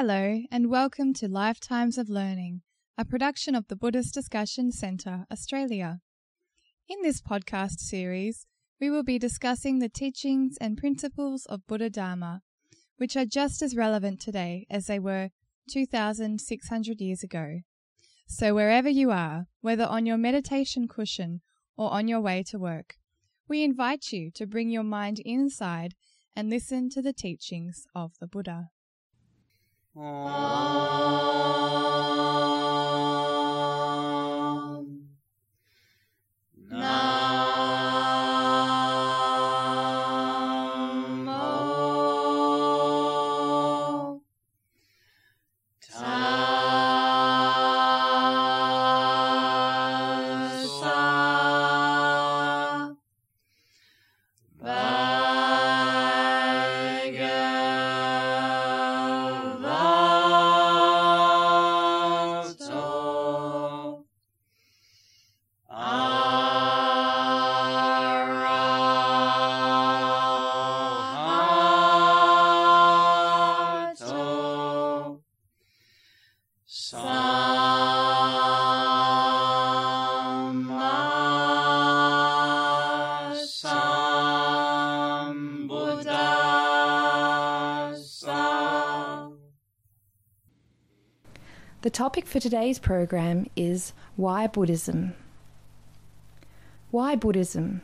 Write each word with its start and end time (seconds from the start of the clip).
Hello, 0.00 0.42
and 0.52 0.70
welcome 0.70 1.12
to 1.14 1.26
Lifetimes 1.26 1.98
of 1.98 2.08
Learning, 2.08 2.62
a 2.96 3.04
production 3.04 3.56
of 3.56 3.66
the 3.66 3.74
Buddhist 3.74 4.14
Discussion 4.14 4.70
Centre, 4.70 5.24
Australia. 5.28 5.98
In 6.88 7.02
this 7.02 7.20
podcast 7.20 7.80
series, 7.80 8.46
we 8.80 8.90
will 8.90 9.02
be 9.02 9.18
discussing 9.18 9.80
the 9.80 9.88
teachings 9.88 10.56
and 10.60 10.78
principles 10.78 11.46
of 11.46 11.66
Buddha 11.66 11.90
Dharma, 11.90 12.42
which 12.98 13.16
are 13.16 13.24
just 13.24 13.60
as 13.60 13.74
relevant 13.74 14.20
today 14.20 14.68
as 14.70 14.86
they 14.86 15.00
were 15.00 15.30
2,600 15.68 17.00
years 17.00 17.24
ago. 17.24 17.62
So, 18.28 18.54
wherever 18.54 18.88
you 18.88 19.10
are, 19.10 19.46
whether 19.62 19.84
on 19.84 20.06
your 20.06 20.16
meditation 20.16 20.86
cushion 20.86 21.40
or 21.76 21.90
on 21.90 22.06
your 22.06 22.20
way 22.20 22.44
to 22.50 22.56
work, 22.56 22.94
we 23.48 23.64
invite 23.64 24.12
you 24.12 24.30
to 24.36 24.46
bring 24.46 24.70
your 24.70 24.84
mind 24.84 25.18
inside 25.24 25.96
and 26.36 26.48
listen 26.48 26.88
to 26.90 27.02
the 27.02 27.12
teachings 27.12 27.84
of 27.96 28.12
the 28.20 28.28
Buddha. 28.28 28.68
The 29.98 30.04
topic 91.98 92.26
for 92.26 92.38
today's 92.38 92.78
program 92.78 93.50
is 93.56 93.92
Why 94.14 94.46
Buddhism? 94.46 95.14
Why 96.92 97.16
Buddhism? 97.16 97.82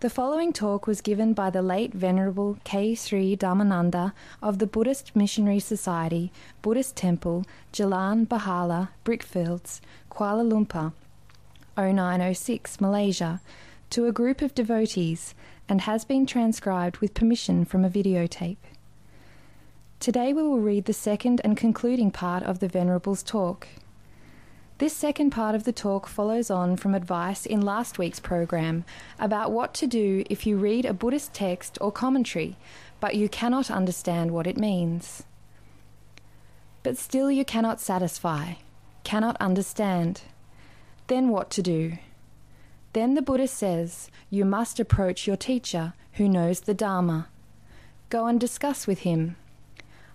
The 0.00 0.10
following 0.10 0.52
talk 0.52 0.86
was 0.86 1.00
given 1.00 1.32
by 1.32 1.48
the 1.48 1.62
late 1.62 1.94
Venerable 1.94 2.58
K. 2.64 2.94
Sri 2.94 3.34
Dhammananda 3.34 4.12
of 4.42 4.58
the 4.58 4.66
Buddhist 4.66 5.16
Missionary 5.16 5.58
Society, 5.58 6.30
Buddhist 6.60 6.96
Temple, 6.96 7.46
Jalan 7.72 8.28
Berhala, 8.28 8.90
Brickfields, 9.06 9.80
Kuala 10.10 10.44
Lumpur, 10.44 10.92
0906, 11.78 12.78
Malaysia, 12.78 13.40
to 13.88 14.04
a 14.04 14.12
group 14.12 14.42
of 14.42 14.54
devotees 14.54 15.34
and 15.66 15.80
has 15.80 16.04
been 16.04 16.26
transcribed 16.26 16.98
with 16.98 17.14
permission 17.14 17.64
from 17.64 17.86
a 17.86 17.90
videotape. 17.90 18.58
Today 20.00 20.32
we 20.32 20.42
will 20.42 20.60
read 20.60 20.86
the 20.86 20.94
second 20.94 21.42
and 21.44 21.58
concluding 21.58 22.10
part 22.10 22.42
of 22.42 22.60
the 22.60 22.68
Venerable's 22.68 23.22
talk. 23.22 23.68
This 24.78 24.96
second 24.96 25.28
part 25.28 25.54
of 25.54 25.64
the 25.64 25.74
talk 25.74 26.06
follows 26.06 26.50
on 26.50 26.76
from 26.76 26.94
advice 26.94 27.44
in 27.44 27.60
last 27.60 27.98
week's 27.98 28.18
program 28.18 28.86
about 29.18 29.52
what 29.52 29.74
to 29.74 29.86
do 29.86 30.24
if 30.30 30.46
you 30.46 30.56
read 30.56 30.86
a 30.86 30.94
Buddhist 30.94 31.34
text 31.34 31.76
or 31.82 31.92
commentary, 31.92 32.56
but 32.98 33.14
you 33.14 33.28
cannot 33.28 33.70
understand 33.70 34.30
what 34.30 34.46
it 34.46 34.56
means. 34.56 35.24
But 36.82 36.96
still 36.96 37.30
you 37.30 37.44
cannot 37.44 37.78
satisfy, 37.78 38.54
cannot 39.04 39.36
understand. 39.38 40.22
Then 41.08 41.28
what 41.28 41.50
to 41.50 41.62
do? 41.62 41.98
Then 42.94 43.12
the 43.12 43.20
Buddha 43.20 43.48
says 43.48 44.10
you 44.30 44.46
must 44.46 44.80
approach 44.80 45.26
your 45.26 45.36
teacher 45.36 45.92
who 46.14 46.26
knows 46.26 46.60
the 46.60 46.72
Dharma. 46.72 47.28
Go 48.08 48.24
and 48.24 48.40
discuss 48.40 48.86
with 48.86 49.00
him. 49.00 49.36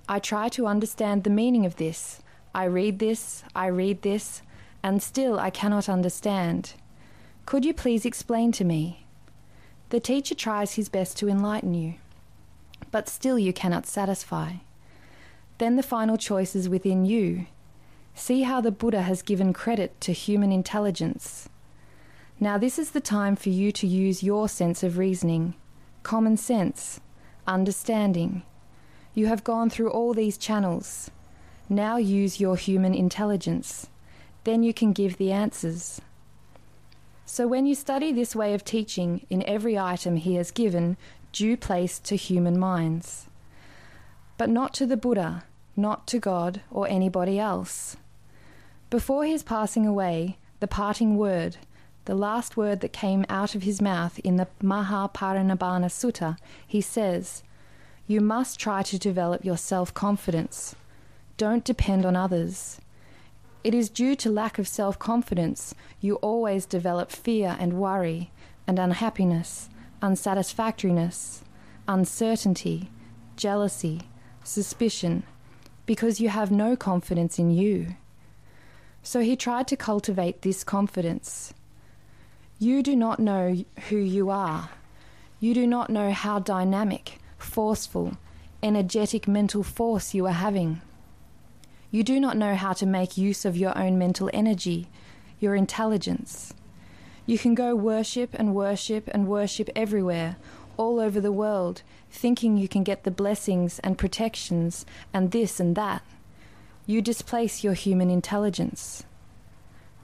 I 0.08 0.20
try 0.20 0.50
to 0.50 0.68
understand 0.68 1.24
the 1.24 1.32
meaning 1.32 1.66
of 1.66 1.78
this. 1.78 2.22
I 2.54 2.66
read 2.66 3.00
this, 3.00 3.44
I 3.56 3.68
read 3.68 4.04
this, 4.04 4.44
and 4.84 5.02
still 5.02 5.40
I 5.40 5.50
cannot 5.50 5.90
understand. 5.90 6.74
Could 7.48 7.66
you 7.66 7.74
please 7.74 8.06
explain 8.06 8.52
to 8.54 8.64
me? 8.64 9.08
The 9.90 10.00
teacher 10.00 10.36
tries 10.36 10.76
his 10.76 10.90
best 10.90 11.18
to 11.18 11.28
enlighten 11.28 11.74
you, 11.74 11.96
but 12.92 13.10
still 13.10 13.40
you 13.40 13.52
cannot 13.52 13.88
satisfy. 13.88 14.54
Then 15.58 15.76
the 15.76 15.84
final 15.84 16.18
choice 16.18 16.56
is 16.56 16.70
within 16.70 17.06
you. 17.06 17.48
See 18.14 18.44
how 18.44 18.62
the 18.62 18.72
Buddha 18.72 19.02
has 19.02 19.24
given 19.24 19.54
credit 19.54 20.00
to 20.02 20.14
human 20.14 20.52
intelligence. 20.52 21.50
Now, 22.40 22.58
this 22.60 22.78
is 22.78 22.92
the 22.92 23.02
time 23.02 23.36
for 23.36 23.50
you 23.50 23.72
to 23.72 23.88
use 23.88 24.22
your 24.22 24.48
sense 24.50 24.84
of 24.84 24.98
reasoning, 24.98 25.56
common 26.04 26.38
sense, 26.38 27.00
understanding 27.48 28.44
you 29.16 29.28
have 29.28 29.44
gone 29.44 29.70
through 29.70 29.90
all 29.90 30.14
these 30.14 30.38
channels. 30.38 31.10
Now 31.68 31.98
use 31.98 32.40
your 32.40 32.58
human 32.58 32.94
intelligence. 32.94 33.88
Then 34.44 34.62
you 34.62 34.74
can 34.74 34.94
give 34.94 35.18
the 35.18 35.32
answers. 35.32 36.00
So 37.26 37.48
when 37.48 37.66
you 37.66 37.74
study 37.74 38.12
this 38.12 38.36
way 38.36 38.54
of 38.54 38.64
teaching 38.64 39.26
in 39.30 39.42
every 39.44 39.80
item 39.80 40.18
he 40.18 40.36
has 40.36 40.52
given, 40.52 40.98
due 41.32 41.58
place 41.58 41.98
to 42.00 42.16
human 42.16 42.60
minds. 42.60 43.26
But 44.38 44.50
not 44.50 44.74
to 44.76 44.86
the 44.86 44.98
Buddha, 44.98 45.46
not 45.76 46.08
to 46.08 46.20
God 46.20 46.62
or 46.70 46.88
anybody 46.88 47.40
else. 47.40 47.98
Before 48.90 49.26
his 49.26 49.44
passing 49.44 49.88
away, 49.88 50.38
the 50.60 50.68
parting 50.68 51.18
word, 51.18 51.58
the 52.06 52.16
last 52.16 52.56
word 52.56 52.82
that 52.82 52.94
came 52.94 53.26
out 53.28 53.56
of 53.56 53.64
his 53.64 53.82
mouth 53.82 54.20
in 54.20 54.36
the 54.36 54.48
Mahaparinibbana 54.62 55.90
Sutta, 55.90 56.38
he 56.68 56.80
says, 56.80 57.44
you 58.08 58.22
must 58.22 58.60
try 58.60 58.84
to 58.84 59.00
develop 59.00 59.44
your 59.44 59.58
self 59.58 59.94
confidence. 59.94 60.76
Don't 61.38 61.64
depend 61.64 62.06
on 62.06 62.16
others. 62.16 62.80
It 63.64 63.74
is 63.74 63.90
due 63.90 64.16
to 64.18 64.30
lack 64.30 64.60
of 64.60 64.68
self 64.68 65.00
confidence 65.00 65.74
you 66.00 66.16
always 66.18 66.66
develop 66.68 67.12
fear 67.12 67.58
and 67.60 67.74
worry 67.74 68.32
and 68.68 68.78
unhappiness, 68.78 69.70
unsatisfactoriness, 70.02 71.42
uncertainty, 71.88 72.90
jealousy, 73.36 74.02
suspicion, 74.44 75.24
because 75.86 76.22
you 76.22 76.30
have 76.30 76.52
no 76.52 76.76
confidence 76.76 77.40
in 77.40 77.50
you. 77.50 77.96
So 79.02 79.20
he 79.20 79.36
tried 79.36 79.68
to 79.70 79.78
cultivate 79.78 80.42
this 80.42 80.64
confidence. 80.64 81.54
You 82.60 82.82
do 82.82 82.96
not 82.96 83.20
know 83.20 83.66
who 83.90 83.98
you 83.98 84.30
are. 84.30 84.70
You 85.40 85.54
do 85.54 85.68
not 85.68 85.90
know 85.90 86.12
how 86.12 86.40
dynamic, 86.40 87.20
forceful, 87.38 88.18
energetic 88.62 89.28
mental 89.28 89.64
force 89.64 90.14
you 90.14 90.26
are 90.26 90.32
having. 90.32 90.82
You 91.92 92.04
do 92.04 92.20
not 92.20 92.38
know 92.38 92.56
how 92.56 92.74
to 92.74 92.86
make 92.86 93.18
use 93.18 93.46
of 93.46 93.56
your 93.56 93.78
own 93.78 93.98
mental 93.98 94.30
energy, 94.34 94.88
your 95.40 95.56
intelligence. 95.56 96.54
You 97.26 97.38
can 97.38 97.56
go 97.56 97.76
worship 97.76 98.32
and 98.34 98.54
worship 98.54 99.08
and 99.14 99.28
worship 99.28 99.70
everywhere, 99.76 100.38
all 100.78 101.00
over 101.00 101.22
the 101.22 101.32
world, 101.32 101.82
thinking 102.12 102.58
you 102.58 102.68
can 102.68 102.84
get 102.84 103.04
the 103.04 103.12
blessings 103.12 103.80
and 103.80 103.98
protections 103.98 104.86
and 105.14 105.32
this 105.32 105.60
and 105.60 105.76
that. 105.76 106.04
You 106.86 107.02
displace 107.02 107.64
your 107.64 107.74
human 107.74 108.10
intelligence. 108.10 109.06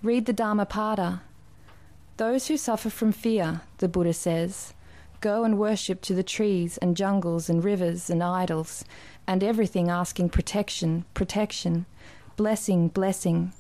Read 0.02 0.26
the 0.26 0.34
Dhammapada. 0.34 1.22
Those 2.18 2.48
who 2.48 2.58
suffer 2.58 2.90
from 2.90 3.12
fear, 3.12 3.62
the 3.78 3.88
Buddha 3.88 4.14
says, 4.14 4.74
Go 5.22 5.44
and 5.44 5.60
worship 5.60 6.02
to 6.02 6.16
the 6.16 6.24
trees 6.24 6.80
and 6.80 6.98
jungles 6.98 7.48
and 7.48 7.64
rivers 7.64 8.10
and 8.10 8.24
idols, 8.24 8.84
and 9.28 9.44
everything 9.44 9.88
asking 9.88 10.30
protection, 10.30 11.06
protection, 11.14 11.86
blessing, 12.36 12.88
blessing. 12.88 13.54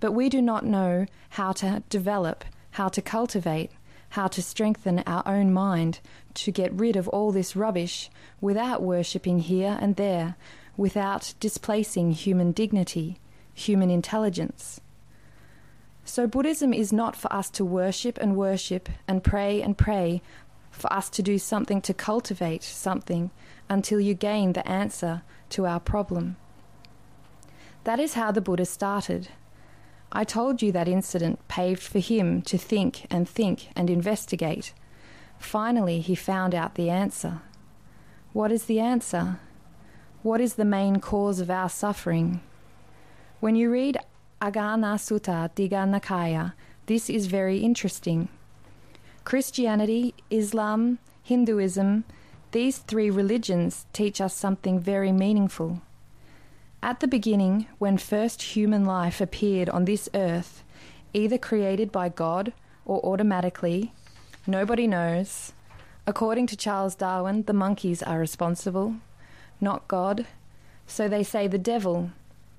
But 0.00 0.10
we 0.10 0.28
do 0.28 0.42
not 0.42 0.66
know 0.66 1.06
how 1.30 1.52
to 1.52 1.84
develop, 1.88 2.44
how 2.72 2.88
to 2.88 3.00
cultivate, 3.00 3.70
how 4.10 4.26
to 4.26 4.42
strengthen 4.42 5.04
our 5.06 5.22
own 5.24 5.52
mind 5.52 6.00
to 6.34 6.50
get 6.50 6.72
rid 6.72 6.96
of 6.96 7.06
all 7.08 7.30
this 7.30 7.54
rubbish 7.54 8.10
without 8.40 8.82
worshipping 8.82 9.38
here 9.38 9.78
and 9.80 9.94
there, 9.94 10.34
without 10.76 11.32
displacing 11.38 12.10
human 12.10 12.50
dignity, 12.50 13.20
human 13.54 13.88
intelligence. 13.88 14.80
So, 16.04 16.26
Buddhism 16.26 16.74
is 16.74 16.92
not 16.92 17.14
for 17.14 17.32
us 17.32 17.48
to 17.50 17.64
worship 17.64 18.18
and 18.20 18.36
worship 18.36 18.88
and 19.06 19.22
pray 19.22 19.62
and 19.62 19.78
pray 19.78 20.20
for 20.72 20.92
us 20.92 21.08
to 21.10 21.22
do 21.22 21.38
something 21.38 21.80
to 21.82 21.94
cultivate 21.94 22.64
something 22.64 23.30
until 23.68 24.00
you 24.00 24.14
gain 24.14 24.54
the 24.54 24.66
answer 24.66 25.22
to 25.50 25.66
our 25.66 25.78
problem. 25.78 26.36
That 27.84 28.00
is 28.00 28.14
how 28.14 28.32
the 28.32 28.40
Buddha 28.40 28.64
started. 28.64 29.28
I 30.10 30.24
told 30.24 30.60
you 30.62 30.72
that 30.72 30.88
incident 30.88 31.46
paved 31.48 31.82
for 31.82 31.98
him 31.98 32.42
to 32.42 32.58
think 32.58 33.06
and 33.10 33.28
think 33.28 33.68
and 33.76 33.88
investigate. 33.88 34.72
Finally, 35.38 36.00
he 36.00 36.14
found 36.14 36.54
out 36.54 36.74
the 36.74 36.90
answer. 36.90 37.42
What 38.32 38.52
is 38.52 38.64
the 38.64 38.80
answer? 38.80 39.38
What 40.22 40.40
is 40.40 40.54
the 40.54 40.64
main 40.64 41.00
cause 41.00 41.40
of 41.40 41.50
our 41.50 41.68
suffering? 41.68 42.40
When 43.40 43.56
you 43.56 43.70
read 43.70 43.98
Agganna 44.40 44.96
Sutta 44.96 45.50
Digha 45.54 45.86
Nikaya, 45.88 46.54
this 46.86 47.10
is 47.10 47.26
very 47.26 47.58
interesting. 47.58 48.28
Christianity, 49.24 50.14
Islam, 50.30 50.98
Hinduism, 51.22 52.04
these 52.50 52.78
three 52.78 53.08
religions 53.08 53.86
teach 53.92 54.20
us 54.20 54.34
something 54.34 54.78
very 54.78 55.12
meaningful. 55.12 55.80
At 56.82 57.00
the 57.00 57.06
beginning, 57.06 57.66
when 57.78 57.96
first 57.96 58.42
human 58.42 58.84
life 58.84 59.20
appeared 59.20 59.68
on 59.70 59.84
this 59.84 60.08
earth, 60.14 60.64
either 61.14 61.38
created 61.38 61.92
by 61.92 62.08
God 62.08 62.52
or 62.84 63.00
automatically, 63.04 63.92
nobody 64.46 64.88
knows. 64.88 65.52
According 66.06 66.48
to 66.48 66.56
Charles 66.56 66.96
Darwin, 66.96 67.44
the 67.44 67.52
monkeys 67.52 68.02
are 68.02 68.18
responsible, 68.18 68.96
not 69.60 69.86
God. 69.86 70.26
So 70.88 71.08
they 71.08 71.22
say 71.22 71.46
the 71.46 71.58
devil, 71.58 72.10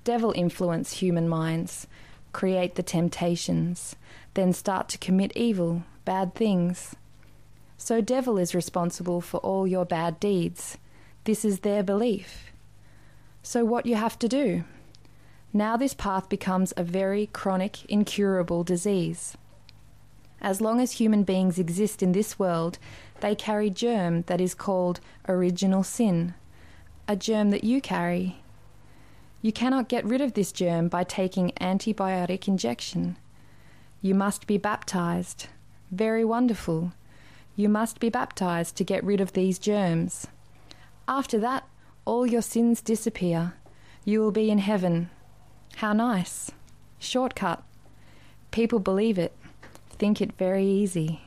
devil 0.06 0.32
influence 0.36 0.94
human 0.94 1.28
minds, 1.28 1.88
create 2.32 2.76
the 2.76 2.84
temptations, 2.84 3.98
then 4.34 4.54
start 4.54 4.88
to 4.90 4.98
commit 4.98 5.36
evil, 5.36 5.84
bad 6.06 6.36
things. 6.36 6.96
So 7.78 8.02
devil 8.02 8.38
is 8.38 8.56
responsible 8.56 9.22
for 9.22 9.38
all 9.38 9.68
your 9.68 9.86
bad 9.86 10.20
deeds. 10.20 10.78
This 11.26 11.44
is 11.44 11.60
their 11.60 11.84
belief. 11.84 12.52
So 13.42 13.66
what 13.66 13.86
you 13.86 13.96
have 13.96 14.18
to 14.20 14.28
do? 14.28 14.64
Now 15.52 15.78
this 15.78 15.94
path 15.94 16.30
becomes 16.30 16.74
a 16.76 16.84
very 16.84 17.28
chronic, 17.28 17.86
incurable 17.86 18.64
disease. 18.64 19.38
As 20.42 20.60
long 20.60 20.82
as 20.82 20.94
human 20.94 21.24
beings 21.24 21.60
exist 21.60 22.02
in 22.02 22.12
this 22.12 22.38
world, 22.38 22.80
they 23.22 23.36
carry 23.36 23.70
germ 23.70 24.24
that 24.24 24.42
is 24.42 24.54
called 24.54 25.00
original 25.28 25.84
sin, 25.84 26.34
a 27.08 27.16
germ 27.16 27.52
that 27.52 27.64
you 27.64 27.80
carry. 27.80 28.42
You 29.42 29.54
cannot 29.54 29.90
get 29.90 30.06
rid 30.06 30.22
of 30.22 30.34
this 30.34 30.52
germ 30.52 30.88
by 30.88 31.04
taking 31.04 31.52
antibiotic 31.62 32.48
injection. 32.48 33.18
You 34.02 34.16
must 34.16 34.48
be 34.48 34.58
baptized. 34.58 35.48
Very 35.94 36.26
wonderful. 36.26 36.92
You 37.56 37.70
must 37.70 38.00
be 38.00 38.10
baptized 38.10 38.76
to 38.78 38.84
get 38.84 39.04
rid 39.04 39.22
of 39.22 39.34
these 39.34 39.60
germs. 39.60 40.26
After 41.08 41.38
that, 41.38 41.68
all 42.04 42.26
your 42.26 42.42
sins 42.42 42.82
disappear. 42.82 43.54
You 44.04 44.20
will 44.20 44.32
be 44.32 44.50
in 44.50 44.58
heaven. 44.58 45.12
How 45.76 45.94
nice. 45.94 46.50
Shortcut. 46.98 47.62
People 48.50 48.80
believe 48.80 49.20
it, 49.20 49.34
think 49.92 50.20
it 50.20 50.34
very 50.34 50.66
easy. 50.66 51.22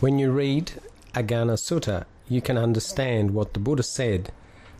When 0.00 0.18
you 0.18 0.30
read 0.30 0.72
Agganna 1.12 1.58
Sutta, 1.58 2.06
you 2.30 2.40
can 2.40 2.56
understand 2.56 3.32
what 3.32 3.52
the 3.52 3.60
Buddha 3.60 3.82
said 3.82 4.32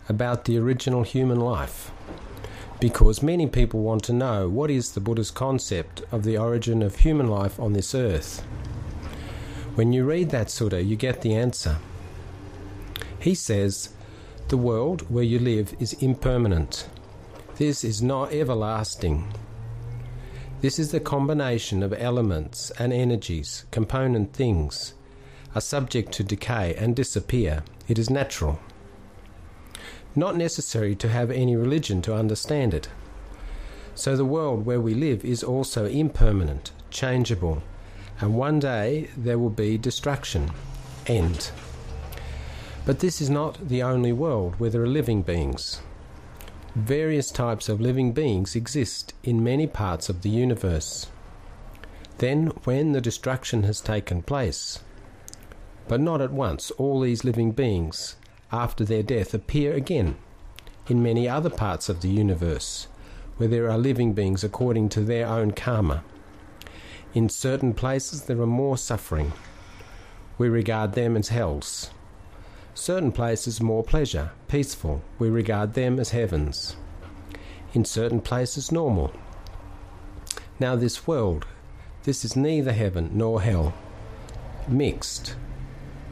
about 0.09 0.47
the 0.47 0.57
original 0.57 1.03
human 1.03 1.39
life. 1.39 1.91
Because 2.81 3.23
many 3.25 3.49
people 3.49 3.81
want 3.81 4.05
to 4.05 4.13
know 4.13 4.49
what 4.49 4.71
is 4.71 4.93
the 4.93 5.01
Buddha's 5.01 5.33
concept 5.33 6.03
of 6.13 6.23
the 6.23 6.39
origin 6.39 6.81
of 6.81 6.97
human 6.97 7.27
life 7.27 7.59
on 7.59 7.73
this 7.73 7.93
earth. 7.93 8.41
When 9.75 9.93
you 9.93 10.05
read 10.05 10.31
that 10.31 10.47
sutta, 10.47 10.87
you 10.87 10.95
get 10.95 11.23
the 11.23 11.35
answer. 11.35 11.79
He 13.19 13.35
says, 13.35 13.91
The 14.47 14.57
world 14.57 15.11
where 15.11 15.25
you 15.25 15.41
live 15.41 15.75
is 15.81 15.95
impermanent. 15.95 16.89
This 17.57 17.83
is 17.83 18.01
not 18.01 18.33
everlasting. 18.33 19.33
This 20.61 20.79
is 20.79 20.93
the 20.93 21.01
combination 21.01 21.83
of 21.83 21.93
elements 21.93 22.71
and 22.79 22.93
energies, 22.93 23.65
component 23.73 24.33
things, 24.33 24.95
are 25.55 25.61
subject 25.61 26.13
to 26.13 26.25
decay 26.25 26.75
and 26.77 26.95
disappear. 26.95 27.65
It 27.89 27.99
is 27.99 28.09
natural. 28.09 28.61
Not 30.19 30.35
necessary 30.35 30.97
to 30.97 31.09
have 31.09 31.31
any 31.31 31.55
religion 31.55 32.03
to 32.03 32.13
understand 32.13 32.75
it. 32.75 32.89
So 33.95 34.17
the 34.17 34.25
world 34.25 34.67
where 34.67 34.81
we 34.81 34.93
live 34.93 35.25
is 35.25 35.45
also 35.45 35.87
impermanent, 35.87 36.73
changeable, 36.91 37.63
and 38.21 38.35
one 38.35 38.59
day 38.59 39.11
there 39.17 39.39
will 39.39 39.49
be 39.65 39.79
destruction, 39.79 40.51
end. 41.07 41.53
But 42.85 42.99
this 42.99 43.21
is 43.21 43.31
not 43.31 43.69
the 43.69 43.85
only 43.85 44.13
world 44.13 44.59
where 44.59 44.71
there 44.71 44.83
are 44.83 44.89
living 44.89 45.23
beings. 45.23 45.83
Various 46.75 47.31
types 47.31 47.69
of 47.69 47.81
living 47.81 48.11
beings 48.11 48.57
exist 48.57 49.15
in 49.23 49.45
many 49.45 49.69
parts 49.69 50.09
of 50.09 50.23
the 50.23 50.31
universe. 50.31 51.07
Then, 52.17 52.49
when 52.65 52.91
the 52.91 53.01
destruction 53.01 53.63
has 53.63 53.81
taken 53.81 54.23
place, 54.23 54.81
but 55.87 56.01
not 56.01 56.21
at 56.21 56.33
once, 56.33 56.73
all 56.73 57.03
these 57.03 57.25
living 57.25 57.53
beings, 57.53 58.17
after 58.51 58.85
their 58.85 59.03
death, 59.03 59.35
appear 59.35 59.75
again 59.75 60.17
in 60.89 61.03
many 61.03 61.29
other 61.29 61.51
parts 61.51 61.89
of 61.89 62.01
the 62.01 62.09
universe, 62.09 62.89
where 63.37 63.49
there 63.49 63.71
are 63.71 63.79
living 63.79 64.13
beings 64.15 64.43
according 64.43 64.89
to 64.89 65.01
their 65.01 65.27
own 65.27 65.51
karma. 65.51 66.03
In 67.15 67.29
certain 67.29 67.75
places 67.75 68.25
there 68.25 68.41
are 68.41 68.47
more 68.47 68.79
suffering. 68.79 69.33
We 70.39 70.49
regard 70.49 70.93
them 70.95 71.17
as 71.17 71.29
hells. 71.29 71.91
Certain 72.75 73.13
places 73.13 73.61
more 73.61 73.83
pleasure, 73.83 74.31
peaceful. 74.47 75.03
We 75.19 75.29
regard 75.29 75.75
them 75.75 75.99
as 75.99 76.11
heavens. 76.11 76.77
In 77.75 77.85
certain 77.85 78.21
places 78.21 78.71
normal. 78.71 79.13
Now 80.61 80.77
this 80.77 81.07
world, 81.07 81.47
this 82.05 82.25
is 82.25 82.37
neither 82.37 82.73
heaven 82.73 83.11
nor 83.15 83.43
hell. 83.43 83.75
Mixed. 84.69 85.35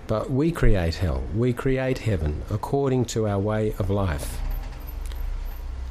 But 0.07 0.31
we 0.31 0.53
create 0.53 0.97
hell, 0.97 1.25
we 1.35 1.53
create 1.53 1.99
heaven 1.99 2.43
according 2.51 3.07
to 3.07 3.27
our 3.27 3.39
way 3.39 3.75
of 3.79 3.91
life. 3.91 4.39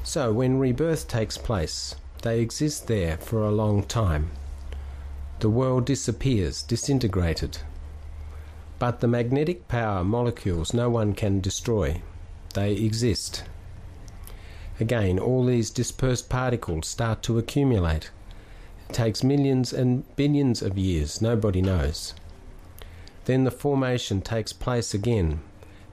So 0.03 0.31
when 0.31 0.59
rebirth 0.59 1.07
takes 1.07 1.38
place, 1.38 1.95
they 2.21 2.39
exist 2.39 2.88
there 2.88 3.17
for 3.17 3.44
a 3.44 3.51
long 3.51 3.83
time 3.83 4.31
the 5.39 5.50
world 5.50 5.85
disappears, 5.85 6.63
disintegrated. 6.63 7.57
But 8.79 9.01
the 9.01 9.07
magnetic 9.07 9.67
power 9.67 10.03
molecules 10.03 10.73
no 10.73 10.89
one 10.89 11.13
can 11.13 11.41
destroy, 11.41 12.01
they 12.53 12.74
exist. 12.74 13.43
Again, 14.79 15.19
all 15.19 15.45
these 15.45 15.69
dispersed 15.69 16.29
particles 16.29 16.88
start 16.88 17.22
to 17.24 17.38
accumulate. 17.38 18.12
It 18.89 18.93
takes 18.93 19.24
millions 19.24 19.74
and 19.74 20.03
billions 20.15 20.62
of 20.62 20.77
years, 20.77 21.22
nobody 21.22 21.62
knows. 21.62 22.13
Then 23.25 23.44
the 23.44 23.51
formation 23.51 24.22
takes 24.22 24.53
place 24.53 24.94
again. 24.94 25.41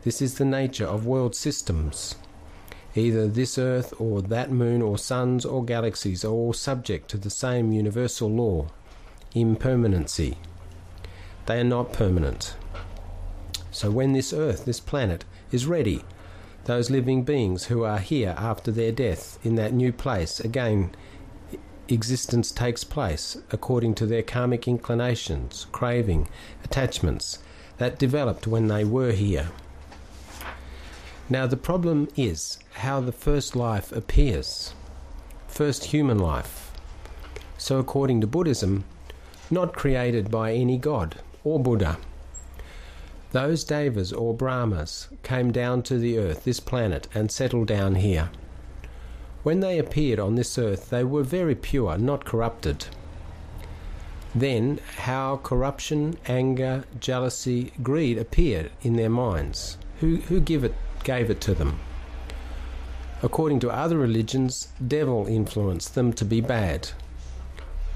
This 0.03 0.23
is 0.23 0.35
the 0.35 0.45
nature 0.45 0.87
of 0.87 1.07
world 1.07 1.35
systems. 1.35 2.15
Either 2.95 3.27
this 3.27 3.59
earth 3.59 3.95
or 3.99 4.21
that 4.21 4.51
moon 4.51 4.83
or 4.83 4.99
suns 4.99 5.45
or 5.45 5.65
galaxies 5.65 6.25
are 6.25 6.33
all 6.33 6.53
subject 6.53 7.09
to 7.11 7.17
the 7.17 7.31
same 7.31 7.73
universal 7.73 8.31
law 8.31 8.67
impermanency. 9.35 10.37
They 11.47 11.61
are 11.61 11.65
not 11.65 11.93
permanent. 11.93 12.55
So 13.71 13.91
when 13.91 14.13
this 14.13 14.33
earth, 14.33 14.65
this 14.65 14.81
planet, 14.81 15.25
is 15.51 15.67
ready, 15.67 16.05
those 16.65 16.91
living 16.91 17.25
beings 17.25 17.65
who 17.65 17.83
are 17.85 17.99
here 17.99 18.35
after 18.37 18.71
their 18.71 18.93
death 18.93 19.39
in 19.43 19.57
that 19.57 19.73
new 19.73 19.93
place, 19.93 20.39
again, 20.39 20.91
existence 21.93 22.51
takes 22.51 22.85
place 22.85 23.37
according 23.51 23.95
to 23.97 24.07
their 24.07 24.23
karmic 24.23 24.67
inclinations, 24.67 25.67
craving, 25.73 26.29
attachments 26.65 27.39
that 27.79 27.99
developed 27.99 28.47
when 28.47 28.69
they 28.69 28.85
were 28.85 29.13
here. 29.13 29.49
Now, 31.29 31.47
the 31.47 31.57
problem 31.57 32.09
is 32.17 32.59
how 32.75 33.01
the 33.01 33.13
first 33.13 33.57
life 33.57 33.93
appears, 33.93 34.75
first 35.49 35.85
human 35.85 36.19
life. 36.19 36.73
So, 37.59 37.79
according 37.79 38.21
to 38.21 38.27
Buddhism, 38.27 38.85
not 39.51 39.75
created 39.75 40.31
by 40.31 40.53
any 40.53 40.79
god 40.79 41.17
or 41.45 41.61
Buddha. 41.61 41.99
Those 43.33 43.65
devas 43.65 44.13
or 44.13 44.35
Brahmas 44.35 45.09
came 45.23 45.53
down 45.53 45.83
to 45.85 45.99
the 45.99 46.19
earth, 46.19 46.45
this 46.45 46.61
planet, 46.61 47.09
and 47.15 47.31
settled 47.31 47.69
down 47.69 47.97
here. 47.97 48.31
When 49.43 49.61
they 49.61 49.79
appeared 49.79 50.21
on 50.21 50.37
this 50.37 50.57
earth, 50.57 50.91
they 50.91 51.03
were 51.03 51.25
very 51.25 51.55
pure, 51.57 51.99
not 51.99 52.25
corrupted. 52.25 52.87
Then, 54.35 54.79
how 54.99 55.41
corruption, 55.43 56.17
anger, 56.27 56.85
jealousy, 57.01 57.73
greed 57.83 58.19
appeared 58.19 58.71
in 58.83 58.95
their 58.95 59.11
minds. 59.11 59.79
Who, 60.01 60.17
who 60.17 60.41
give 60.41 60.63
it, 60.65 60.75
gave 61.05 61.29
it 61.29 61.41
to 61.43 61.55
them? 61.55 61.81
According 63.23 63.61
to 63.61 63.71
other 63.71 63.99
religions, 63.99 64.69
devil 64.87 65.27
influenced 65.27 65.95
them 65.95 66.13
to 66.15 66.25
be 66.25 66.41
bad. 66.41 66.91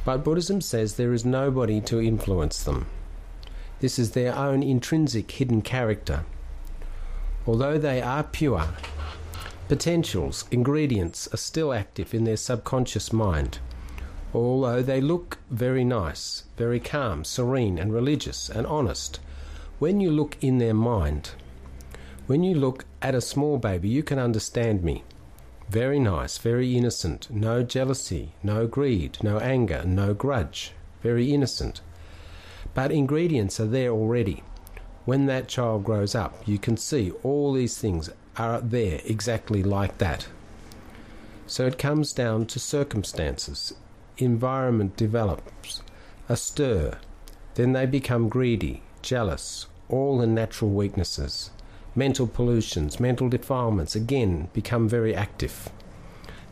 But 0.05 0.25
Buddhism 0.25 0.61
says 0.61 0.95
there 0.95 1.13
is 1.13 1.25
nobody 1.25 1.81
to 1.83 2.01
influence 2.01 2.63
them. 2.63 2.87
This 3.81 3.99
is 3.99 4.13
their 4.13 4.35
own 4.37 4.63
intrinsic 4.63 5.31
hidden 5.31 5.63
character. 5.63 6.25
Although 7.47 7.79
they 7.79 8.01
are 8.01 8.23
pure, 8.23 8.69
potentials, 9.69 10.45
ingredients 10.51 11.29
are 11.33 11.39
still 11.39 11.73
active 11.73 12.15
in 12.15 12.25
their 12.25 12.37
subconscious 12.37 13.13
mind. 13.13 13.59
Although 14.33 14.83
they 14.83 15.01
look 15.01 15.39
very 15.51 15.85
nice, 15.85 16.45
very 16.57 16.81
calm, 16.81 17.25
serene, 17.25 17.79
and 17.79 17.93
religious 17.93 18.49
and 18.49 18.67
honest, 18.67 19.19
when 19.79 20.01
you 20.01 20.11
look 20.11 20.37
in 20.41 20.59
their 20.59 20.75
mind, 20.75 21.31
when 22.27 22.43
you 22.43 22.55
look 22.55 22.85
at 23.03 23.15
a 23.15 23.21
small 23.21 23.57
baby, 23.57 23.89
you 23.89 24.03
can 24.03 24.19
understand 24.19 24.83
me. 24.83 25.05
Very 25.69 25.99
nice, 25.99 26.39
very 26.39 26.77
innocent, 26.77 27.29
no 27.31 27.63
jealousy, 27.63 28.33
no 28.43 28.67
greed, 28.67 29.19
no 29.23 29.39
anger, 29.39 29.85
no 29.85 30.15
grudge, 30.15 30.73
very 31.03 31.33
innocent. 31.33 31.81
But 32.75 32.93
ingredients 32.93 33.59
are 33.59 33.67
there 33.67 33.91
already. 33.91 34.43
When 35.05 35.27
that 35.27 35.49
child 35.49 35.85
grows 35.85 36.15
up, 36.15 36.47
you 36.47 36.59
can 36.59 36.77
see 36.77 37.13
all 37.23 37.53
these 37.53 37.79
things 37.79 38.11
are 38.39 38.61
there 38.61 39.01
exactly 39.05 39.63
like 39.63 39.99
that. 39.99 40.29
So 41.47 41.67
it 41.67 41.79
comes 41.79 42.13
down 42.13 42.47
to 42.47 42.59
circumstances. 42.59 43.75
Environment 44.19 44.97
develops 44.97 45.83
a 46.29 46.37
stir, 46.37 46.99
then 47.55 47.73
they 47.73 47.87
become 47.87 48.29
greedy, 48.29 48.83
jealous, 49.03 49.67
all 49.89 50.19
the 50.19 50.27
natural 50.27 50.71
weaknesses 50.71 51.51
mental 51.97 52.27
pollutions, 52.27 53.01
mental 53.01 53.29
defilements 53.29 53.97
again 53.97 54.49
become 54.53 54.87
very 54.89 55.15
active. 55.15 55.71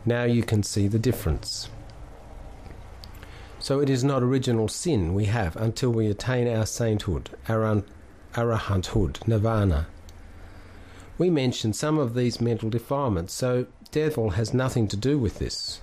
Now 0.07 0.25
you 0.25 0.43
can 0.43 0.63
see 0.63 0.89
the 0.89 0.99
difference. 0.99 1.69
So 3.59 3.81
it 3.81 3.91
is 3.91 4.03
not 4.03 4.23
original 4.23 4.69
sin 4.69 5.15
we 5.15 5.27
have 5.27 5.55
until 5.57 5.91
we 5.91 6.07
attain 6.07 6.49
our 6.49 6.67
sainthood, 6.67 7.31
our 7.49 7.83
arahanthood, 8.35 9.27
nirvana. 9.29 9.87
We 11.17 11.31
mentioned 11.31 11.77
some 11.77 11.99
of 11.99 12.15
these 12.15 12.41
mental 12.41 12.71
defilements, 12.71 13.33
so 13.33 13.67
devil 13.93 14.31
has 14.31 14.53
nothing 14.53 14.89
to 14.89 14.97
do 14.97 15.17
with 15.17 15.39
this. 15.39 15.81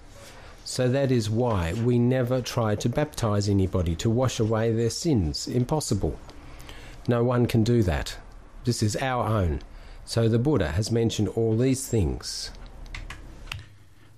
So 0.65 0.89
that 0.89 1.11
is 1.11 1.29
why 1.29 1.73
we 1.73 1.97
never 1.97 2.41
try 2.41 2.75
to 2.75 2.89
baptize 2.89 3.47
anybody 3.47 3.95
to 3.95 4.09
wash 4.09 4.39
away 4.39 4.71
their 4.73 4.89
sins. 4.89 5.47
Impossible. 5.47 6.19
No 7.07 7.23
one 7.23 7.45
can 7.45 7.63
do 7.63 7.81
that. 7.83 8.17
This 8.65 8.83
is 8.83 8.95
our 8.97 9.25
own. 9.25 9.61
So 10.05 10.27
the 10.27 10.38
Buddha 10.38 10.71
has 10.73 10.91
mentioned 10.91 11.29
all 11.29 11.55
these 11.55 11.88
things. 11.88 12.51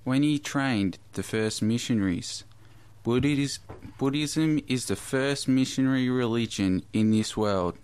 When 0.04 0.24
he 0.24 0.40
trained 0.40 0.98
the 1.14 1.24
first 1.24 1.62
missionaries, 1.62 2.44
Buddhism 3.04 4.60
is 4.68 4.86
the 4.86 4.96
first 4.96 5.48
missionary 5.48 6.10
religion 6.10 6.84
in 6.92 7.12
this 7.12 7.38
world. 7.38 7.78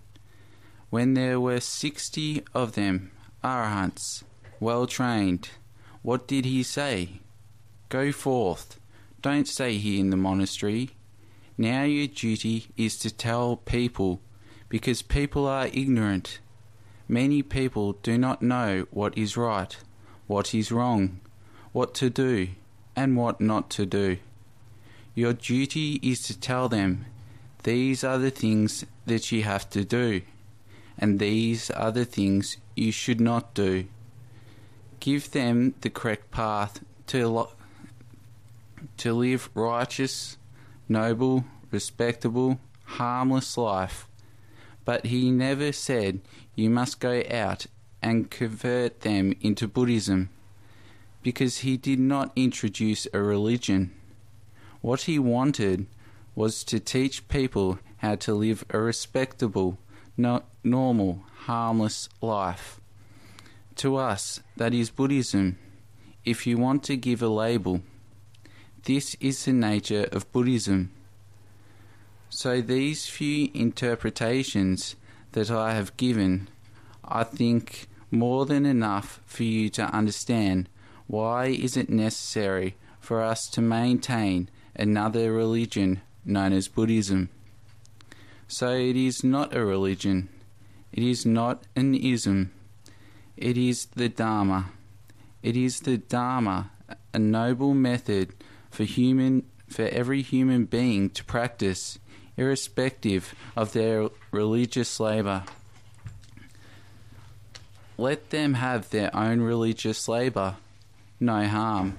When 0.90 1.14
there 1.14 1.40
were 1.40 1.60
60 1.60 2.42
of 2.52 2.72
them, 2.72 3.12
arahants, 3.42 4.22
well 4.58 4.86
trained, 4.86 5.50
what 6.02 6.26
did 6.26 6.44
he 6.44 6.62
say? 6.62 7.20
Go 7.88 8.12
forth. 8.12 8.78
Don't 9.22 9.48
stay 9.48 9.76
here 9.76 10.00
in 10.00 10.10
the 10.10 10.16
monastery. 10.16 10.90
Now 11.58 11.84
your 11.84 12.06
duty 12.06 12.66
is 12.76 12.98
to 13.00 13.10
tell 13.10 13.56
people, 13.56 14.20
because 14.68 15.02
people 15.02 15.46
are 15.46 15.68
ignorant 15.72 16.38
Many 17.10 17.42
people 17.42 17.94
do 18.04 18.16
not 18.16 18.40
know 18.40 18.86
what 18.92 19.18
is 19.18 19.36
right, 19.36 19.76
what 20.28 20.54
is 20.54 20.70
wrong, 20.70 21.18
what 21.72 21.92
to 21.94 22.08
do, 22.08 22.50
and 22.94 23.16
what 23.16 23.40
not 23.40 23.68
to 23.70 23.84
do. 23.84 24.18
Your 25.16 25.32
duty 25.32 25.98
is 26.04 26.22
to 26.28 26.38
tell 26.38 26.68
them, 26.68 27.06
these 27.64 28.04
are 28.04 28.16
the 28.16 28.30
things 28.30 28.84
that 29.06 29.32
you 29.32 29.42
have 29.42 29.68
to 29.70 29.84
do, 29.84 30.22
and 31.00 31.18
these 31.18 31.70
are 31.70 31.90
the 31.90 32.04
things 32.04 32.58
you 32.76 32.92
should 32.92 33.20
not 33.20 33.54
do. 33.54 33.86
Give 35.00 35.30
them 35.30 35.74
the 35.80 35.88
correct 35.90 36.30
path 36.30 36.84
to, 37.06 37.26
lo- 37.26 37.52
to 38.98 39.14
live 39.14 39.48
righteous, 39.54 40.36
noble, 40.88 41.44
respectable, 41.70 42.60
harmless 42.84 43.56
life. 43.56 44.06
But 44.84 45.06
he 45.06 45.30
never 45.30 45.72
said 45.72 46.20
you 46.54 46.68
must 46.68 47.00
go 47.00 47.22
out 47.30 47.66
and 48.02 48.30
convert 48.30 49.00
them 49.00 49.34
into 49.40 49.66
Buddhism, 49.66 50.28
because 51.22 51.58
he 51.58 51.76
did 51.76 51.98
not 51.98 52.32
introduce 52.36 53.06
a 53.12 53.20
religion. 53.22 53.92
What 54.80 55.02
he 55.02 55.18
wanted 55.18 55.86
was 56.34 56.64
to 56.64 56.80
teach 56.80 57.28
people 57.28 57.78
how 57.98 58.16
to 58.16 58.34
live 58.34 58.64
a 58.70 58.78
respectable, 58.78 59.78
no, 60.20 60.42
normal, 60.62 61.24
harmless 61.46 62.08
life. 62.20 62.80
To 63.76 63.96
us, 63.96 64.40
that 64.56 64.74
is 64.74 64.90
Buddhism. 64.90 65.58
If 66.24 66.46
you 66.46 66.58
want 66.58 66.82
to 66.84 66.96
give 66.96 67.22
a 67.22 67.28
label, 67.28 67.80
this 68.84 69.16
is 69.20 69.44
the 69.44 69.52
nature 69.52 70.08
of 70.12 70.30
Buddhism. 70.32 70.90
So, 72.28 72.60
these 72.60 73.08
few 73.08 73.50
interpretations 73.54 74.94
that 75.32 75.50
I 75.50 75.72
have 75.74 75.96
given, 75.96 76.48
I 77.04 77.24
think 77.24 77.88
more 78.10 78.44
than 78.44 78.66
enough 78.66 79.20
for 79.24 79.44
you 79.44 79.70
to 79.70 79.82
understand 79.84 80.68
why 81.06 81.46
is 81.46 81.76
it 81.76 81.88
necessary 81.88 82.76
for 83.00 83.22
us 83.22 83.48
to 83.48 83.60
maintain 83.60 84.48
another 84.76 85.32
religion 85.32 86.02
known 86.24 86.52
as 86.52 86.68
Buddhism. 86.68 87.30
So 88.52 88.72
it 88.72 88.96
is 88.96 89.22
not 89.22 89.54
a 89.54 89.64
religion, 89.64 90.28
it 90.92 91.04
is 91.04 91.24
not 91.24 91.62
an 91.76 91.94
ism, 91.94 92.50
it 93.36 93.56
is 93.56 93.86
the 93.94 94.08
Dharma. 94.08 94.72
It 95.40 95.56
is 95.56 95.78
the 95.78 95.98
Dharma, 95.98 96.72
a 97.14 97.18
noble 97.20 97.74
method 97.74 98.34
for 98.68 98.82
human 98.82 99.44
for 99.68 99.82
every 99.82 100.22
human 100.22 100.64
being 100.64 101.10
to 101.10 101.22
practice 101.22 102.00
irrespective 102.36 103.36
of 103.54 103.72
their 103.72 104.08
religious 104.32 104.98
labour. 104.98 105.44
Let 107.96 108.30
them 108.30 108.54
have 108.54 108.90
their 108.90 109.14
own 109.14 109.42
religious 109.42 110.08
labour, 110.08 110.56
no 111.20 111.46
harm, 111.46 111.98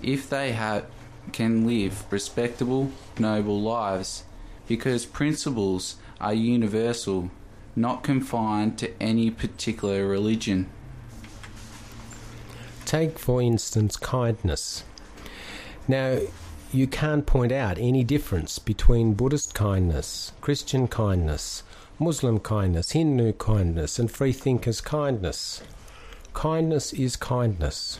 if 0.00 0.30
they 0.30 0.52
have, 0.52 0.86
can 1.32 1.66
live 1.66 2.04
respectable, 2.12 2.92
noble 3.18 3.60
lives, 3.60 4.22
because 4.70 5.04
principles 5.04 5.96
are 6.20 6.32
universal, 6.32 7.28
not 7.74 8.04
confined 8.04 8.78
to 8.78 9.02
any 9.02 9.28
particular 9.28 10.06
religion. 10.06 10.70
Take, 12.84 13.18
for 13.18 13.42
instance, 13.42 13.96
kindness. 13.96 14.84
Now, 15.88 16.20
you 16.72 16.86
can't 16.86 17.26
point 17.26 17.50
out 17.50 17.78
any 17.78 18.04
difference 18.04 18.60
between 18.60 19.14
Buddhist 19.14 19.54
kindness, 19.54 20.30
Christian 20.40 20.86
kindness, 20.86 21.64
Muslim 21.98 22.38
kindness, 22.38 22.92
Hindu 22.92 23.32
kindness, 23.32 23.98
and 23.98 24.08
freethinkers' 24.08 24.80
kindness. 24.80 25.64
Kindness 26.32 26.92
is 26.92 27.16
kindness. 27.16 27.98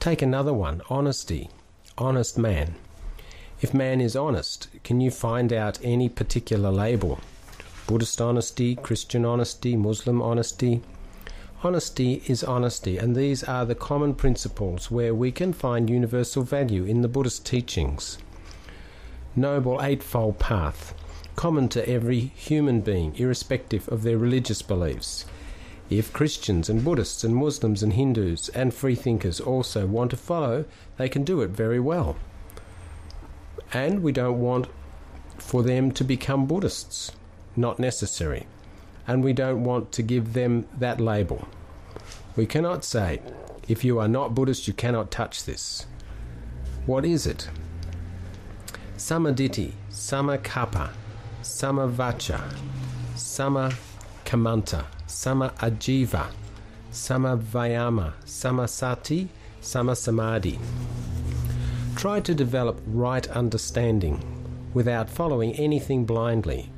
Take 0.00 0.22
another 0.22 0.52
one 0.52 0.82
honesty, 0.90 1.50
honest 1.96 2.36
man. 2.36 2.74
If 3.64 3.72
man 3.72 4.02
is 4.02 4.14
honest, 4.14 4.68
can 4.84 5.00
you 5.00 5.10
find 5.10 5.50
out 5.50 5.78
any 5.82 6.10
particular 6.10 6.70
label? 6.70 7.18
Buddhist 7.86 8.20
honesty, 8.20 8.76
Christian 8.76 9.24
honesty, 9.24 9.74
Muslim 9.74 10.20
honesty, 10.20 10.82
Honesty 11.62 12.22
is 12.26 12.44
honesty, 12.44 12.98
and 12.98 13.16
these 13.16 13.42
are 13.42 13.64
the 13.64 13.74
common 13.74 14.16
principles 14.16 14.90
where 14.90 15.14
we 15.14 15.32
can 15.32 15.54
find 15.54 15.88
universal 15.88 16.42
value 16.42 16.84
in 16.84 17.00
the 17.00 17.08
Buddhist 17.08 17.46
teachings. 17.46 18.18
Noble 19.34 19.80
Eightfold 19.80 20.38
Path, 20.38 20.92
common 21.34 21.70
to 21.70 21.88
every 21.88 22.20
human 22.20 22.82
being, 22.82 23.16
irrespective 23.16 23.88
of 23.88 24.02
their 24.02 24.18
religious 24.18 24.60
beliefs. 24.60 25.24
If 25.88 26.12
Christians 26.12 26.68
and 26.68 26.84
Buddhists 26.84 27.24
and 27.24 27.34
Muslims 27.34 27.82
and 27.82 27.94
Hindus 27.94 28.50
and 28.50 28.74
freethinkers 28.74 29.40
also 29.40 29.86
want 29.86 30.10
to 30.10 30.18
follow, 30.18 30.66
they 30.98 31.08
can 31.08 31.24
do 31.24 31.40
it 31.40 31.48
very 31.48 31.80
well. 31.80 32.16
And 33.74 34.02
we 34.02 34.12
don't 34.12 34.40
want 34.40 34.68
for 35.36 35.62
them 35.62 35.92
to 35.92 36.04
become 36.04 36.46
Buddhists. 36.46 37.12
Not 37.56 37.78
necessary 37.78 38.46
and 39.06 39.22
we 39.22 39.32
don't 39.32 39.64
want 39.64 39.92
to 39.92 40.02
give 40.02 40.32
them 40.32 40.66
that 40.78 41.00
label. 41.00 41.46
We 42.36 42.46
cannot 42.46 42.84
say, 42.84 43.20
if 43.68 43.84
you 43.84 43.98
are 43.98 44.08
not 44.08 44.34
Buddhist, 44.34 44.66
you 44.66 44.74
cannot 44.74 45.10
touch 45.10 45.44
this. 45.44 45.86
What 46.86 47.04
is 47.04 47.26
it? 47.26 47.48
Samaditi, 48.96 49.72
Samakappa, 49.90 50.90
Samavacha, 51.42 52.40
Sama 53.14 53.72
Kamanta, 54.24 54.84
Sama 55.06 55.50
Ajiva, 55.58 56.26
Sama 56.90 57.36
Try 61.96 62.20
to 62.20 62.34
develop 62.34 62.80
right 62.86 63.26
understanding 63.28 64.22
without 64.74 65.08
following 65.08 65.52
anything 65.54 66.04
blindly 66.04 66.70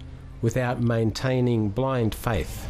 without 0.42 0.80
maintaining 0.80 1.68
blind 1.68 2.14
faith. 2.14 2.68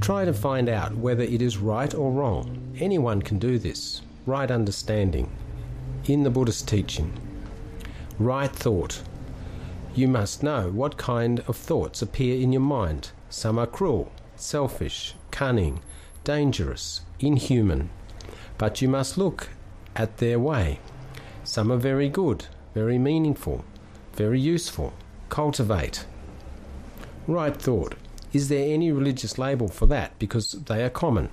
Try 0.00 0.24
to 0.24 0.32
find 0.32 0.68
out 0.68 0.96
whether 0.96 1.22
it 1.22 1.42
is 1.42 1.58
right 1.58 1.94
or 1.94 2.10
wrong. 2.12 2.74
Anyone 2.78 3.20
can 3.20 3.38
do 3.38 3.58
this. 3.58 4.02
Right 4.26 4.50
understanding. 4.50 5.30
In 6.06 6.22
the 6.22 6.30
Buddhist 6.30 6.68
teaching. 6.68 7.12
Right 8.18 8.50
thought. 8.50 9.02
You 9.94 10.08
must 10.08 10.42
know 10.42 10.70
what 10.70 10.96
kind 10.96 11.40
of 11.40 11.56
thoughts 11.56 12.00
appear 12.00 12.40
in 12.40 12.52
your 12.52 12.62
mind. 12.62 13.10
Some 13.28 13.58
are 13.58 13.66
cruel, 13.66 14.10
selfish, 14.36 15.14
cunning, 15.30 15.80
dangerous, 16.24 17.02
inhuman. 17.18 17.90
But 18.56 18.80
you 18.80 18.88
must 18.88 19.18
look 19.18 19.48
at 19.96 20.18
their 20.18 20.38
way. 20.38 20.78
Some 21.50 21.72
are 21.72 21.78
very 21.78 22.08
good, 22.08 22.46
very 22.74 22.96
meaningful, 22.96 23.64
very 24.12 24.38
useful. 24.38 24.92
Cultivate. 25.30 26.06
Right 27.26 27.56
thought. 27.56 27.96
Is 28.32 28.48
there 28.48 28.72
any 28.72 28.92
religious 28.92 29.36
label 29.36 29.66
for 29.66 29.86
that? 29.86 30.16
Because 30.20 30.52
they 30.52 30.84
are 30.84 30.88
common. 30.90 31.28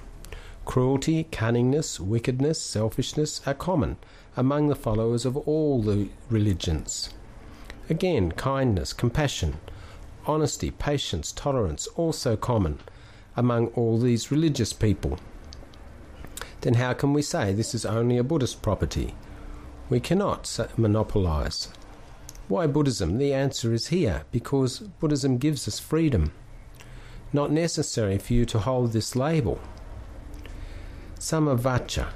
Cruelty, 0.65 1.25
cunningness, 1.25 1.99
wickedness, 1.99 2.59
selfishness 2.59 3.41
are 3.45 3.53
common 3.53 3.97
among 4.35 4.69
the 4.69 4.75
followers 4.75 5.23
of 5.23 5.37
all 5.37 5.83
the 5.83 6.09
religions. 6.31 7.11
Again, 7.87 8.31
kindness, 8.31 8.93
compassion, 8.93 9.59
honesty, 10.25 10.71
patience, 10.71 11.31
tolerance, 11.31 11.85
also 11.95 12.35
common 12.35 12.79
among 13.35 13.67
all 13.75 13.99
these 13.99 14.31
religious 14.31 14.73
people. 14.73 15.19
Then 16.61 16.73
how 16.73 16.93
can 16.93 17.13
we 17.13 17.21
say 17.21 17.53
this 17.53 17.75
is 17.75 17.85
only 17.85 18.17
a 18.17 18.23
Buddhist 18.23 18.63
property? 18.63 19.13
We 19.89 19.99
cannot 19.99 20.59
monopolize. 20.77 21.69
Why 22.47 22.67
Buddhism? 22.67 23.17
The 23.17 23.33
answer 23.33 23.73
is 23.73 23.87
here 23.87 24.23
because 24.31 24.79
Buddhism 24.79 25.37
gives 25.37 25.67
us 25.67 25.79
freedom 25.79 26.31
not 27.33 27.51
necessary 27.51 28.17
for 28.17 28.33
you 28.33 28.45
to 28.45 28.59
hold 28.59 28.93
this 28.93 29.15
label. 29.15 29.59
Samavacha. 31.19 32.07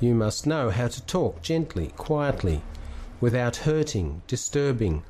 You 0.00 0.14
must 0.14 0.46
know 0.46 0.70
how 0.70 0.88
to 0.88 1.06
talk 1.06 1.42
gently, 1.42 1.88
quietly, 1.96 2.62
without 3.20 3.56
hurting, 3.56 4.22
disturbing, 4.26 5.04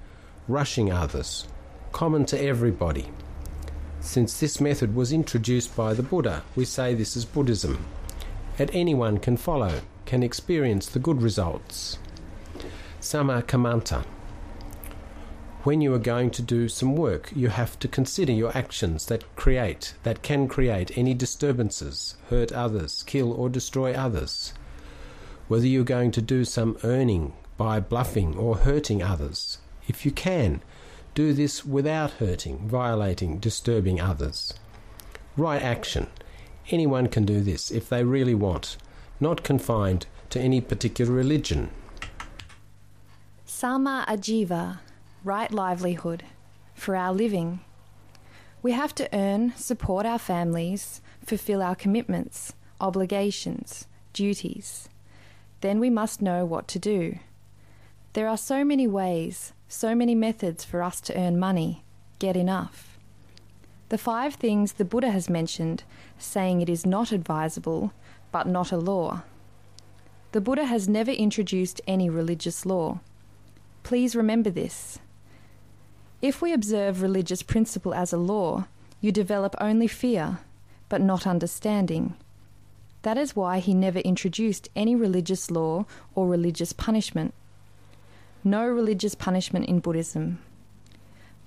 rushing 0.48 0.92
others, 0.92 1.46
common 1.92 2.26
to 2.26 2.40
everybody. 2.40 3.08
Since 4.00 4.38
this 4.38 4.60
method 4.60 4.94
was 4.94 5.12
introduced 5.12 5.74
by 5.76 5.94
the 5.94 6.02
Buddha, 6.02 6.42
we 6.56 6.64
say 6.64 6.94
this 6.94 7.16
is 7.16 7.24
Buddhism. 7.24 7.84
And 8.58 8.70
anyone 8.74 9.18
can 9.18 9.36
follow, 9.36 9.80
can 10.06 10.22
experience 10.22 10.86
the 10.86 10.98
good 10.98 11.22
results. 11.22 11.98
Samakamanta. 13.00 14.04
When 15.64 15.80
you 15.80 15.94
are 15.94 15.98
going 15.98 16.30
to 16.32 16.42
do 16.42 16.68
some 16.68 16.96
work, 16.96 17.30
you 17.36 17.48
have 17.48 17.78
to 17.78 17.88
consider 17.88 18.32
your 18.32 18.56
actions 18.56 19.06
that 19.06 19.36
create, 19.36 19.94
that 20.02 20.22
can 20.22 20.48
create 20.48 20.98
any 20.98 21.14
disturbances, 21.14 22.16
hurt 22.30 22.50
others, 22.50 23.04
kill 23.04 23.32
or 23.32 23.48
destroy 23.48 23.92
others. 23.92 24.52
Whether 25.46 25.66
you're 25.66 25.84
going 25.84 26.10
to 26.12 26.22
do 26.22 26.44
some 26.44 26.78
earning 26.82 27.32
by 27.56 27.78
bluffing 27.78 28.36
or 28.36 28.56
hurting 28.56 29.02
others. 29.02 29.58
If 29.86 30.04
you 30.04 30.10
can, 30.10 30.62
do 31.14 31.32
this 31.32 31.64
without 31.64 32.12
hurting, 32.12 32.66
violating, 32.66 33.38
disturbing 33.38 34.00
others. 34.00 34.54
Right 35.36 35.62
action. 35.62 36.08
Anyone 36.70 37.08
can 37.08 37.24
do 37.24 37.40
this 37.40 37.70
if 37.70 37.88
they 37.88 38.02
really 38.02 38.34
want, 38.34 38.76
not 39.22 39.42
confined 39.42 40.06
to 40.30 40.40
any 40.40 40.60
particular 40.60 41.12
religion. 41.12 41.70
Sama 43.46 44.04
Ajiva 44.08 44.80
right 45.24 45.52
livelihood 45.52 46.24
for 46.74 46.96
our 46.96 47.12
living. 47.12 47.60
We 48.62 48.72
have 48.72 48.94
to 48.96 49.08
earn, 49.16 49.54
support 49.56 50.04
our 50.04 50.18
families, 50.18 51.00
fulfill 51.24 51.62
our 51.62 51.74
commitments, 51.74 52.54
obligations, 52.80 53.86
duties. 54.12 54.88
Then 55.60 55.78
we 55.78 55.90
must 55.90 56.20
know 56.20 56.44
what 56.44 56.66
to 56.68 56.78
do. 56.78 57.18
There 58.14 58.28
are 58.28 58.36
so 58.36 58.64
many 58.64 58.86
ways, 58.86 59.52
so 59.68 59.94
many 59.94 60.14
methods 60.14 60.64
for 60.64 60.82
us 60.82 61.00
to 61.02 61.16
earn 61.18 61.38
money, 61.38 61.84
get 62.18 62.36
enough. 62.36 62.91
The 63.92 63.98
five 63.98 64.36
things 64.36 64.72
the 64.72 64.86
Buddha 64.86 65.10
has 65.10 65.28
mentioned, 65.28 65.84
saying 66.16 66.62
it 66.62 66.70
is 66.70 66.86
not 66.86 67.12
advisable, 67.12 67.92
but 68.30 68.48
not 68.48 68.72
a 68.72 68.78
law. 68.78 69.20
The 70.32 70.40
Buddha 70.40 70.64
has 70.64 70.88
never 70.88 71.10
introduced 71.10 71.82
any 71.86 72.08
religious 72.08 72.64
law. 72.64 73.00
Please 73.82 74.16
remember 74.16 74.48
this. 74.48 74.98
If 76.22 76.40
we 76.40 76.54
observe 76.54 77.02
religious 77.02 77.42
principle 77.42 77.92
as 77.92 78.14
a 78.14 78.16
law, 78.16 78.64
you 79.02 79.12
develop 79.12 79.54
only 79.60 79.88
fear, 79.88 80.38
but 80.88 81.02
not 81.02 81.26
understanding. 81.26 82.14
That 83.02 83.18
is 83.18 83.36
why 83.36 83.58
he 83.58 83.74
never 83.74 83.98
introduced 83.98 84.70
any 84.74 84.96
religious 84.96 85.50
law 85.50 85.84
or 86.14 86.26
religious 86.26 86.72
punishment. 86.72 87.34
No 88.42 88.66
religious 88.66 89.14
punishment 89.14 89.66
in 89.66 89.80
Buddhism. 89.80 90.38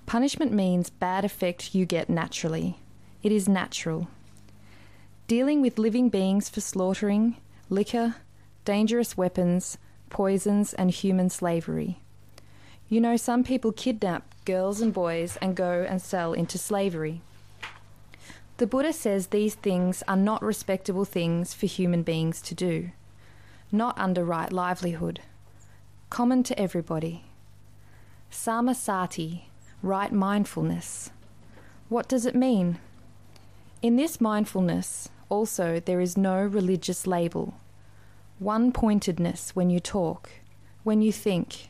Punishment 0.05 0.51
means 0.51 0.89
bad 0.89 1.25
effect 1.25 1.73
you 1.73 1.85
get 1.85 2.09
naturally. 2.09 2.77
It 3.23 3.31
is 3.31 3.49
natural. 3.49 4.07
Dealing 5.27 5.61
with 5.61 5.79
living 5.79 6.09
beings 6.09 6.47
for 6.47 6.61
slaughtering, 6.61 7.37
liquor, 7.69 8.15
dangerous 8.65 9.17
weapons, 9.17 9.79
poisons, 10.09 10.73
and 10.75 10.91
human 10.91 11.31
slavery. 11.31 11.99
You 12.87 13.01
know, 13.01 13.17
some 13.17 13.43
people 13.43 13.71
kidnap 13.71 14.23
girls 14.45 14.79
and 14.79 14.93
boys 14.93 15.37
and 15.41 15.55
go 15.55 15.85
and 15.89 15.99
sell 15.99 16.33
into 16.33 16.59
slavery. 16.59 17.21
The 18.57 18.67
Buddha 18.67 18.93
says 18.93 19.27
these 19.27 19.55
things 19.55 20.03
are 20.07 20.15
not 20.15 20.43
respectable 20.43 21.03
things 21.03 21.53
for 21.53 21.65
human 21.65 22.03
beings 22.03 22.41
to 22.43 22.53
do, 22.53 22.91
not 23.71 23.97
under 23.97 24.23
right 24.23 24.53
livelihood, 24.53 25.21
common 26.11 26.43
to 26.43 26.57
everybody. 26.59 27.25
Samasati, 28.31 29.45
right 29.85 30.11
mindfulness. 30.11 31.11
What 31.89 32.07
does 32.07 32.25
it 32.25 32.35
mean? 32.35 32.79
In 33.83 33.97
this 33.97 34.19
mindfulness, 34.19 35.09
also, 35.29 35.79
there 35.79 36.01
is 36.01 36.17
no 36.17 36.41
religious 36.41 37.05
label. 37.05 37.53
One 38.39 38.71
pointedness 38.71 39.55
when 39.55 39.69
you 39.69 39.79
talk, 39.79 40.29
when 40.83 41.03
you 41.03 41.11
think, 41.11 41.69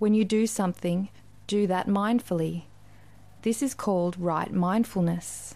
when 0.00 0.14
you 0.14 0.24
do 0.24 0.46
something, 0.48 1.10
do 1.46 1.68
that 1.68 1.86
mindfully. 1.86 2.64
This 3.42 3.62
is 3.62 3.72
called 3.72 4.18
right 4.18 4.52
mindfulness. 4.52 5.54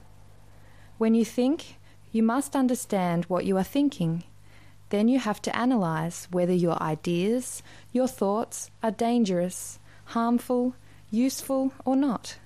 When 0.99 1.15
you 1.15 1.25
think, 1.25 1.79
you 2.13 2.23
must 2.23 2.55
understand 2.55 3.25
what 3.25 3.45
you 3.45 3.57
are 3.57 3.65
thinking. 3.65 4.23
Then 4.91 5.09
you 5.09 5.19
have 5.19 5.43
to 5.43 5.57
analyze 5.57 6.29
whether 6.31 6.53
your 6.53 6.81
ideas, 6.81 7.63
your 7.93 8.07
thoughts 8.07 8.71
are 8.83 8.93
dangerous, 8.93 9.81
harmful, 10.07 10.77
useful, 11.13 11.73
or 11.85 11.95
not. 11.95 12.39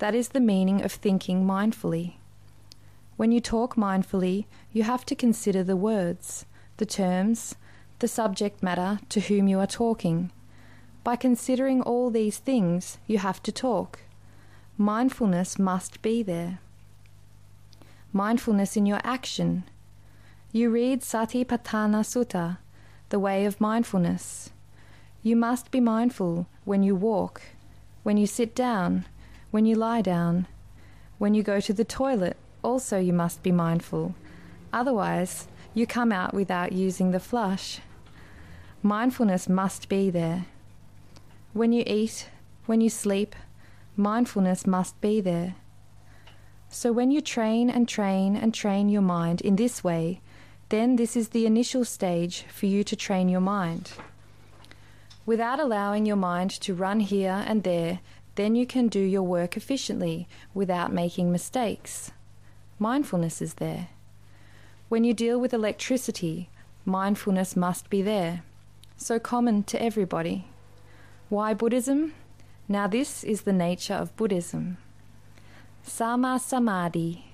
That 0.00 0.16
is 0.16 0.30
the 0.30 0.40
meaning 0.40 0.82
of 0.82 0.90
thinking 0.90 1.44
mindfully. 1.44 2.14
When 3.16 3.30
you 3.30 3.40
talk 3.40 3.76
mindfully, 3.76 4.46
you 4.72 4.82
have 4.82 5.06
to 5.06 5.14
consider 5.14 5.62
the 5.62 5.76
words, 5.76 6.44
the 6.78 6.86
terms, 6.86 7.54
the 8.00 8.08
subject 8.08 8.60
matter 8.60 8.98
to 9.10 9.20
whom 9.20 9.46
you 9.46 9.60
are 9.60 9.66
talking 9.68 10.32
by 11.04 11.16
considering 11.16 11.82
all 11.82 12.10
these 12.10 12.38
things, 12.38 12.98
you 13.06 13.18
have 13.18 13.42
to 13.42 13.52
talk. 13.52 14.00
Mindfulness 14.78 15.58
must 15.58 16.00
be 16.00 16.22
there. 16.22 16.60
Mindfulness 18.12 18.76
in 18.76 18.86
your 18.86 19.00
action. 19.02 19.64
You 20.52 20.70
read 20.70 21.00
Satipatthana 21.00 22.02
Sutta, 22.04 22.58
the 23.08 23.18
way 23.18 23.44
of 23.44 23.60
mindfulness. 23.60 24.50
You 25.22 25.34
must 25.34 25.70
be 25.70 25.80
mindful 25.80 26.46
when 26.64 26.82
you 26.82 26.94
walk, 26.94 27.42
when 28.02 28.16
you 28.16 28.26
sit 28.26 28.54
down, 28.54 29.04
when 29.50 29.66
you 29.66 29.76
lie 29.76 30.02
down. 30.02 30.46
When 31.18 31.34
you 31.34 31.42
go 31.42 31.60
to 31.60 31.72
the 31.72 31.84
toilet, 31.84 32.36
also 32.62 32.98
you 32.98 33.12
must 33.12 33.42
be 33.42 33.52
mindful. 33.52 34.14
Otherwise, 34.72 35.46
you 35.74 35.86
come 35.86 36.10
out 36.10 36.34
without 36.34 36.72
using 36.72 37.10
the 37.10 37.20
flush. 37.20 37.80
Mindfulness 38.82 39.48
must 39.48 39.88
be 39.88 40.10
there. 40.10 40.46
When 41.52 41.72
you 41.72 41.84
eat, 41.86 42.28
when 42.66 42.80
you 42.80 42.90
sleep, 42.90 43.36
mindfulness 43.96 44.66
must 44.66 45.00
be 45.00 45.20
there. 45.20 45.54
So 46.68 46.90
when 46.90 47.10
you 47.10 47.20
train 47.20 47.68
and 47.68 47.86
train 47.86 48.34
and 48.34 48.54
train 48.54 48.88
your 48.88 49.02
mind 49.02 49.42
in 49.42 49.56
this 49.56 49.84
way, 49.84 50.22
then 50.70 50.96
this 50.96 51.14
is 51.16 51.28
the 51.28 51.44
initial 51.44 51.84
stage 51.84 52.44
for 52.48 52.66
you 52.66 52.82
to 52.84 52.96
train 52.96 53.28
your 53.28 53.42
mind. 53.42 53.92
Without 55.24 55.60
allowing 55.60 56.06
your 56.06 56.16
mind 56.16 56.50
to 56.50 56.74
run 56.74 57.00
here 57.00 57.44
and 57.46 57.62
there, 57.62 58.00
then 58.34 58.54
you 58.54 58.66
can 58.66 58.88
do 58.88 59.00
your 59.00 59.22
work 59.22 59.56
efficiently 59.56 60.26
without 60.54 60.92
making 60.92 61.30
mistakes. 61.30 62.10
Mindfulness 62.78 63.40
is 63.40 63.54
there. 63.54 63.88
When 64.88 65.04
you 65.04 65.14
deal 65.14 65.38
with 65.38 65.54
electricity, 65.54 66.48
mindfulness 66.84 67.54
must 67.54 67.88
be 67.88 68.02
there. 68.02 68.42
So 68.96 69.18
common 69.18 69.62
to 69.64 69.82
everybody. 69.82 70.46
Why 71.28 71.54
Buddhism? 71.54 72.14
Now, 72.68 72.86
this 72.86 73.24
is 73.24 73.42
the 73.42 73.52
nature 73.52 73.94
of 73.94 74.16
Buddhism. 74.16 74.78
Sama 75.82 76.38
Samadhi. 76.38 77.26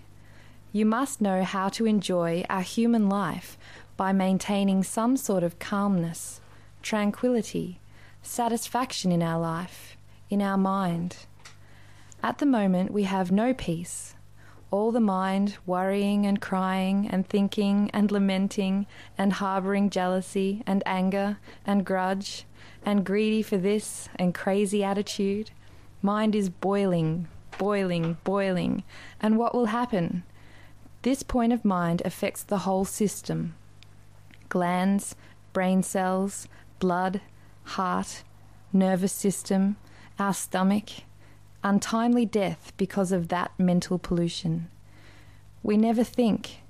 You 0.72 0.86
must 0.86 1.20
know 1.20 1.44
how 1.44 1.68
to 1.70 1.86
enjoy 1.86 2.44
our 2.48 2.62
human 2.62 3.08
life 3.08 3.56
by 3.96 4.12
maintaining 4.12 4.82
some 4.82 5.16
sort 5.16 5.42
of 5.42 5.58
calmness, 5.58 6.40
tranquility, 6.82 7.80
satisfaction 8.22 9.12
in 9.12 9.22
our 9.22 9.40
life, 9.40 9.96
in 10.30 10.42
our 10.42 10.58
mind. 10.58 11.16
At 12.22 12.38
the 12.38 12.46
moment, 12.46 12.92
we 12.92 13.04
have 13.04 13.30
no 13.30 13.54
peace. 13.54 14.14
All 14.70 14.92
the 14.92 15.00
mind 15.00 15.56
worrying 15.64 16.26
and 16.26 16.40
crying 16.40 17.08
and 17.08 17.26
thinking 17.26 17.90
and 17.94 18.10
lamenting 18.10 18.86
and 19.16 19.34
harbouring 19.34 19.88
jealousy 19.88 20.62
and 20.66 20.82
anger 20.84 21.38
and 21.64 21.86
grudge 21.86 22.44
and 22.84 23.04
greedy 23.04 23.42
for 23.42 23.56
this 23.56 24.08
and 24.16 24.34
crazy 24.34 24.84
attitude. 24.84 25.50
Mind 26.02 26.34
is 26.34 26.50
boiling, 26.50 27.28
boiling, 27.56 28.18
boiling. 28.24 28.82
And 29.20 29.38
what 29.38 29.54
will 29.54 29.66
happen? 29.66 30.22
This 31.02 31.22
point 31.22 31.52
of 31.52 31.64
mind 31.64 32.02
affects 32.04 32.42
the 32.42 32.58
whole 32.58 32.84
system 32.84 33.54
glands, 34.48 35.14
brain 35.52 35.82
cells, 35.82 36.48
blood, 36.78 37.20
heart, 37.64 38.22
nervous 38.72 39.12
system, 39.12 39.76
our 40.18 40.34
stomach, 40.34 40.90
untimely 41.62 42.24
death 42.26 42.72
because 42.76 43.12
of 43.12 43.28
that 43.28 43.52
mental 43.58 43.98
pollution. 43.98 44.68
We 45.62 45.76
never 45.76 46.04
think. 46.04 46.60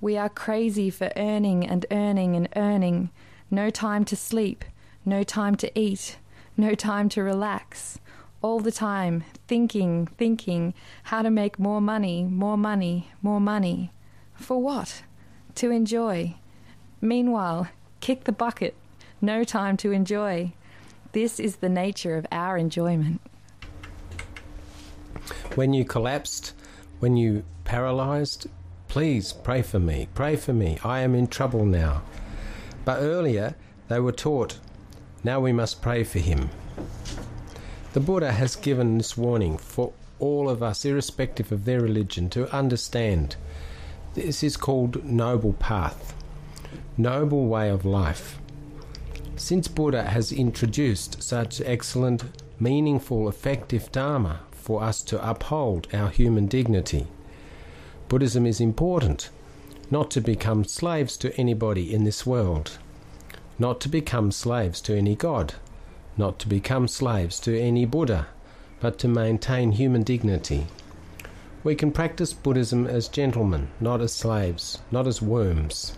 We 0.00 0.16
are 0.16 0.28
crazy 0.28 0.90
for 0.90 1.12
earning 1.16 1.66
and 1.66 1.86
earning 1.90 2.36
and 2.36 2.48
earning, 2.56 3.10
no 3.50 3.70
time 3.70 4.04
to 4.06 4.16
sleep, 4.16 4.64
no 5.04 5.22
time 5.22 5.54
to 5.56 5.78
eat, 5.78 6.18
no 6.56 6.74
time 6.74 7.08
to 7.10 7.22
relax. 7.22 7.98
All 8.42 8.60
the 8.60 8.72
time, 8.72 9.24
thinking, 9.48 10.06
thinking, 10.06 10.74
how 11.04 11.22
to 11.22 11.30
make 11.30 11.58
more 11.58 11.80
money, 11.80 12.24
more 12.24 12.58
money, 12.58 13.10
more 13.22 13.40
money. 13.40 13.90
For 14.34 14.60
what? 14.60 15.02
To 15.56 15.70
enjoy. 15.70 16.34
Meanwhile, 17.00 17.68
kick 18.00 18.24
the 18.24 18.32
bucket. 18.32 18.74
No 19.24 19.42
time 19.42 19.78
to 19.78 19.90
enjoy. 19.90 20.52
This 21.12 21.40
is 21.40 21.56
the 21.56 21.70
nature 21.70 22.18
of 22.18 22.26
our 22.30 22.58
enjoyment. 22.58 23.22
When 25.54 25.72
you 25.72 25.86
collapsed, 25.86 26.52
when 27.00 27.16
you 27.16 27.42
paralyzed, 27.64 28.48
please 28.88 29.32
pray 29.32 29.62
for 29.62 29.78
me. 29.78 30.08
Pray 30.14 30.36
for 30.36 30.52
me. 30.52 30.76
I 30.84 31.00
am 31.00 31.14
in 31.14 31.28
trouble 31.28 31.64
now. 31.64 32.02
But 32.84 33.00
earlier 33.00 33.54
they 33.88 33.98
were 33.98 34.12
taught, 34.12 34.58
now 35.24 35.40
we 35.40 35.54
must 35.54 35.80
pray 35.80 36.04
for 36.04 36.18
him. 36.18 36.50
The 37.94 38.00
Buddha 38.00 38.30
has 38.30 38.56
given 38.56 38.98
this 38.98 39.16
warning 39.16 39.56
for 39.56 39.94
all 40.18 40.50
of 40.50 40.62
us, 40.62 40.84
irrespective 40.84 41.50
of 41.50 41.64
their 41.64 41.80
religion, 41.80 42.28
to 42.28 42.54
understand. 42.54 43.36
This 44.12 44.42
is 44.42 44.58
called 44.58 45.02
noble 45.02 45.54
path, 45.54 46.14
noble 46.98 47.46
way 47.46 47.70
of 47.70 47.86
life. 47.86 48.38
Since 49.36 49.66
Buddha 49.66 50.04
has 50.04 50.30
introduced 50.30 51.20
such 51.22 51.60
excellent, 51.60 52.24
meaningful, 52.60 53.28
effective 53.28 53.90
Dharma 53.90 54.40
for 54.52 54.82
us 54.82 55.02
to 55.02 55.28
uphold 55.28 55.88
our 55.92 56.08
human 56.08 56.46
dignity, 56.46 57.08
Buddhism 58.08 58.46
is 58.46 58.60
important, 58.60 59.30
not 59.90 60.10
to 60.12 60.20
become 60.20 60.64
slaves 60.64 61.16
to 61.16 61.36
anybody 61.36 61.92
in 61.92 62.04
this 62.04 62.24
world, 62.24 62.78
not 63.58 63.80
to 63.80 63.88
become 63.88 64.30
slaves 64.30 64.80
to 64.82 64.96
any 64.96 65.16
god, 65.16 65.54
not 66.16 66.38
to 66.38 66.48
become 66.48 66.86
slaves 66.86 67.40
to 67.40 67.60
any 67.60 67.84
Buddha, 67.84 68.28
but 68.78 68.98
to 69.00 69.08
maintain 69.08 69.72
human 69.72 70.04
dignity. 70.04 70.68
We 71.64 71.74
can 71.74 71.90
practice 71.90 72.32
Buddhism 72.32 72.86
as 72.86 73.08
gentlemen, 73.08 73.68
not 73.80 74.00
as 74.00 74.12
slaves, 74.12 74.78
not 74.92 75.08
as 75.08 75.20
worms. 75.20 75.96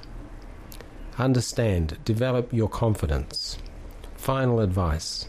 Understand, 1.18 1.98
develop 2.04 2.52
your 2.52 2.68
confidence. 2.68 3.58
Final 4.16 4.60
advice 4.60 5.28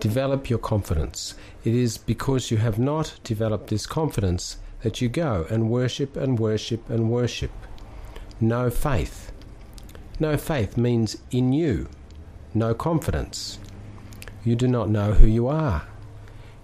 develop 0.00 0.50
your 0.50 0.58
confidence. 0.58 1.34
It 1.64 1.74
is 1.74 1.98
because 1.98 2.50
you 2.50 2.58
have 2.58 2.78
not 2.78 3.18
developed 3.24 3.68
this 3.68 3.86
confidence 3.86 4.58
that 4.82 5.00
you 5.00 5.08
go 5.08 5.46
and 5.48 5.70
worship 5.70 6.16
and 6.16 6.38
worship 6.38 6.88
and 6.90 7.10
worship. 7.10 7.52
No 8.40 8.70
faith. 8.70 9.32
No 10.20 10.36
faith 10.36 10.76
means 10.76 11.16
in 11.30 11.52
you, 11.52 11.88
no 12.52 12.74
confidence. 12.74 13.58
You 14.44 14.56
do 14.56 14.68
not 14.68 14.90
know 14.90 15.12
who 15.12 15.26
you 15.26 15.48
are. 15.48 15.86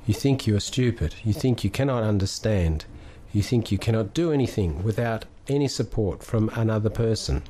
You 0.06 0.14
think 0.14 0.46
you 0.46 0.54
are 0.56 0.60
stupid. 0.60 1.14
You 1.24 1.32
think 1.32 1.64
you 1.64 1.70
cannot 1.70 2.02
understand. 2.02 2.84
You 3.32 3.42
think 3.42 3.72
you 3.72 3.78
cannot 3.78 4.12
do 4.12 4.32
anything 4.32 4.82
without 4.82 5.24
any 5.48 5.68
support 5.68 6.22
from 6.22 6.50
another 6.54 6.90
person. 6.90 7.42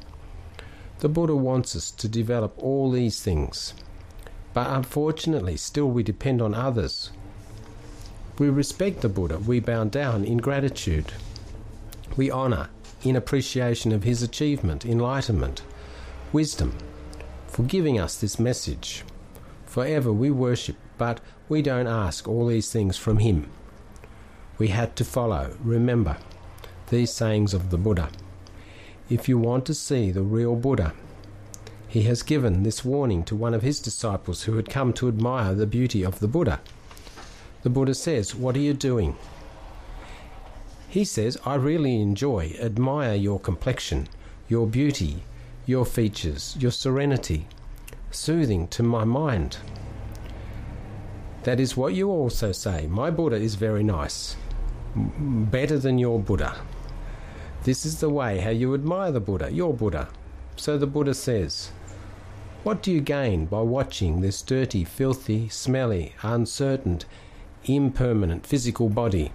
The 1.00 1.08
Buddha 1.08 1.34
wants 1.34 1.74
us 1.74 1.90
to 1.92 2.08
develop 2.08 2.52
all 2.58 2.90
these 2.90 3.22
things. 3.22 3.72
But 4.52 4.68
unfortunately, 4.68 5.56
still 5.56 5.88
we 5.88 6.02
depend 6.02 6.42
on 6.42 6.54
others. 6.54 7.10
We 8.38 8.50
respect 8.50 9.00
the 9.00 9.08
Buddha, 9.08 9.38
we 9.38 9.60
bow 9.60 9.84
down 9.84 10.24
in 10.24 10.38
gratitude. 10.38 11.12
We 12.16 12.30
honour 12.30 12.68
in 13.02 13.16
appreciation 13.16 13.92
of 13.92 14.02
his 14.02 14.22
achievement, 14.22 14.84
enlightenment, 14.84 15.62
wisdom, 16.32 16.76
for 17.46 17.62
giving 17.62 17.98
us 17.98 18.16
this 18.16 18.38
message. 18.38 19.02
Forever 19.64 20.12
we 20.12 20.30
worship, 20.30 20.76
but 20.98 21.20
we 21.48 21.62
don't 21.62 21.86
ask 21.86 22.28
all 22.28 22.46
these 22.46 22.70
things 22.70 22.98
from 22.98 23.18
him. 23.18 23.48
We 24.58 24.68
had 24.68 24.96
to 24.96 25.04
follow, 25.04 25.56
remember, 25.62 26.18
these 26.90 27.10
sayings 27.10 27.54
of 27.54 27.70
the 27.70 27.78
Buddha. 27.78 28.10
If 29.10 29.28
you 29.28 29.38
want 29.38 29.66
to 29.66 29.74
see 29.74 30.12
the 30.12 30.22
real 30.22 30.54
Buddha, 30.54 30.94
he 31.88 32.02
has 32.02 32.22
given 32.22 32.62
this 32.62 32.84
warning 32.84 33.24
to 33.24 33.34
one 33.34 33.54
of 33.54 33.62
his 33.62 33.80
disciples 33.80 34.44
who 34.44 34.54
had 34.54 34.68
come 34.68 34.92
to 34.92 35.08
admire 35.08 35.52
the 35.52 35.66
beauty 35.66 36.04
of 36.04 36.20
the 36.20 36.28
Buddha. 36.28 36.60
The 37.62 37.70
Buddha 37.70 37.94
says, 37.94 38.36
What 38.36 38.54
are 38.54 38.60
you 38.60 38.72
doing? 38.72 39.16
He 40.88 41.04
says, 41.04 41.36
I 41.44 41.56
really 41.56 42.00
enjoy, 42.00 42.54
admire 42.60 43.14
your 43.14 43.40
complexion, 43.40 44.06
your 44.48 44.68
beauty, 44.68 45.24
your 45.66 45.84
features, 45.84 46.56
your 46.60 46.70
serenity, 46.70 47.48
soothing 48.12 48.68
to 48.68 48.84
my 48.84 49.02
mind. 49.02 49.56
That 51.42 51.58
is 51.58 51.76
what 51.76 51.94
you 51.94 52.10
also 52.10 52.52
say. 52.52 52.86
My 52.86 53.10
Buddha 53.10 53.36
is 53.36 53.56
very 53.56 53.82
nice, 53.82 54.36
better 54.94 55.80
than 55.80 55.98
your 55.98 56.20
Buddha. 56.20 56.54
This 57.62 57.84
is 57.84 58.00
the 58.00 58.08
way 58.08 58.38
how 58.38 58.50
you 58.50 58.72
admire 58.72 59.12
the 59.12 59.20
Buddha, 59.20 59.52
your 59.52 59.74
Buddha. 59.74 60.08
So 60.56 60.78
the 60.78 60.86
Buddha 60.86 61.12
says, 61.12 61.70
What 62.62 62.82
do 62.82 62.90
you 62.90 63.02
gain 63.02 63.44
by 63.44 63.60
watching 63.60 64.20
this 64.20 64.40
dirty, 64.40 64.82
filthy, 64.82 65.50
smelly, 65.50 66.14
uncertain, 66.22 67.00
impermanent 67.64 68.46
physical 68.46 68.88
body? 68.88 69.32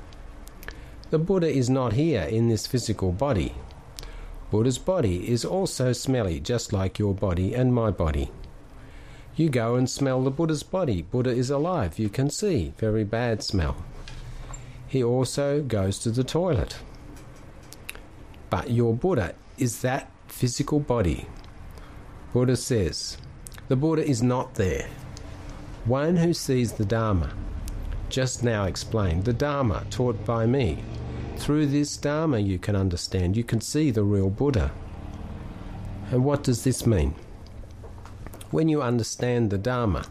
The 1.11 1.19
Buddha 1.19 1.47
is 1.47 1.69
not 1.69 1.93
here 1.93 2.23
in 2.23 2.49
this 2.49 2.65
physical 2.65 3.11
body. 3.11 3.53
Buddha's 4.49 4.79
body 4.79 5.29
is 5.29 5.45
also 5.45 5.93
smelly, 5.93 6.39
just 6.39 6.73
like 6.73 6.97
your 6.97 7.13
body 7.13 7.53
and 7.53 7.75
my 7.75 7.91
body. 7.91 8.31
You 9.35 9.49
go 9.49 9.75
and 9.75 9.87
smell 9.87 10.23
the 10.23 10.31
Buddha's 10.31 10.63
body. 10.63 11.03
Buddha 11.03 11.29
is 11.29 11.51
alive, 11.51 11.99
you 11.99 12.09
can 12.09 12.31
see. 12.31 12.73
Very 12.77 13.03
bad 13.03 13.43
smell. 13.43 13.75
He 14.87 15.03
also 15.03 15.61
goes 15.61 15.99
to 15.99 16.09
the 16.09 16.23
toilet. 16.23 16.77
But 18.49 18.71
your 18.71 18.93
Buddha 18.93 19.33
is 19.57 19.81
that 19.81 20.11
physical 20.27 20.79
body. 20.79 21.27
Buddha 22.33 22.55
says, 22.55 23.17
the 23.67 23.75
Buddha 23.75 24.05
is 24.05 24.21
not 24.21 24.55
there. 24.55 24.87
One 25.85 26.17
who 26.17 26.33
sees 26.33 26.73
the 26.73 26.85
Dharma, 26.85 27.31
just 28.09 28.43
now 28.43 28.65
explained, 28.65 29.25
the 29.25 29.33
Dharma 29.33 29.85
taught 29.89 30.25
by 30.25 30.45
me. 30.45 30.83
Through 31.37 31.67
this 31.67 31.97
Dharma, 31.97 32.39
you 32.39 32.59
can 32.59 32.75
understand, 32.75 33.35
you 33.35 33.43
can 33.43 33.61
see 33.61 33.91
the 33.91 34.03
real 34.03 34.29
Buddha. 34.29 34.71
And 36.11 36.23
what 36.23 36.43
does 36.43 36.63
this 36.63 36.85
mean? 36.85 37.15
When 38.51 38.69
you 38.69 38.81
understand 38.81 39.49
the 39.49 39.57
Dharma, 39.57 40.05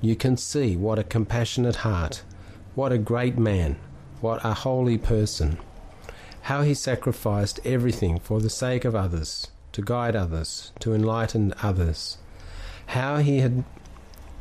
you 0.00 0.16
can 0.16 0.36
see 0.36 0.76
what 0.76 0.98
a 0.98 1.04
compassionate 1.04 1.76
heart, 1.76 2.22
what 2.74 2.92
a 2.92 2.98
great 2.98 3.36
man, 3.36 3.76
what 4.20 4.44
a 4.44 4.54
holy 4.54 4.98
person 4.98 5.58
how 6.48 6.62
he 6.62 6.72
sacrificed 6.72 7.60
everything 7.62 8.18
for 8.18 8.40
the 8.40 8.48
sake 8.48 8.86
of 8.86 8.94
others, 8.94 9.48
to 9.70 9.82
guide 9.82 10.16
others, 10.16 10.72
to 10.78 10.94
enlighten 10.94 11.52
others, 11.62 12.16
how 12.86 13.18
he 13.18 13.40
had 13.40 13.62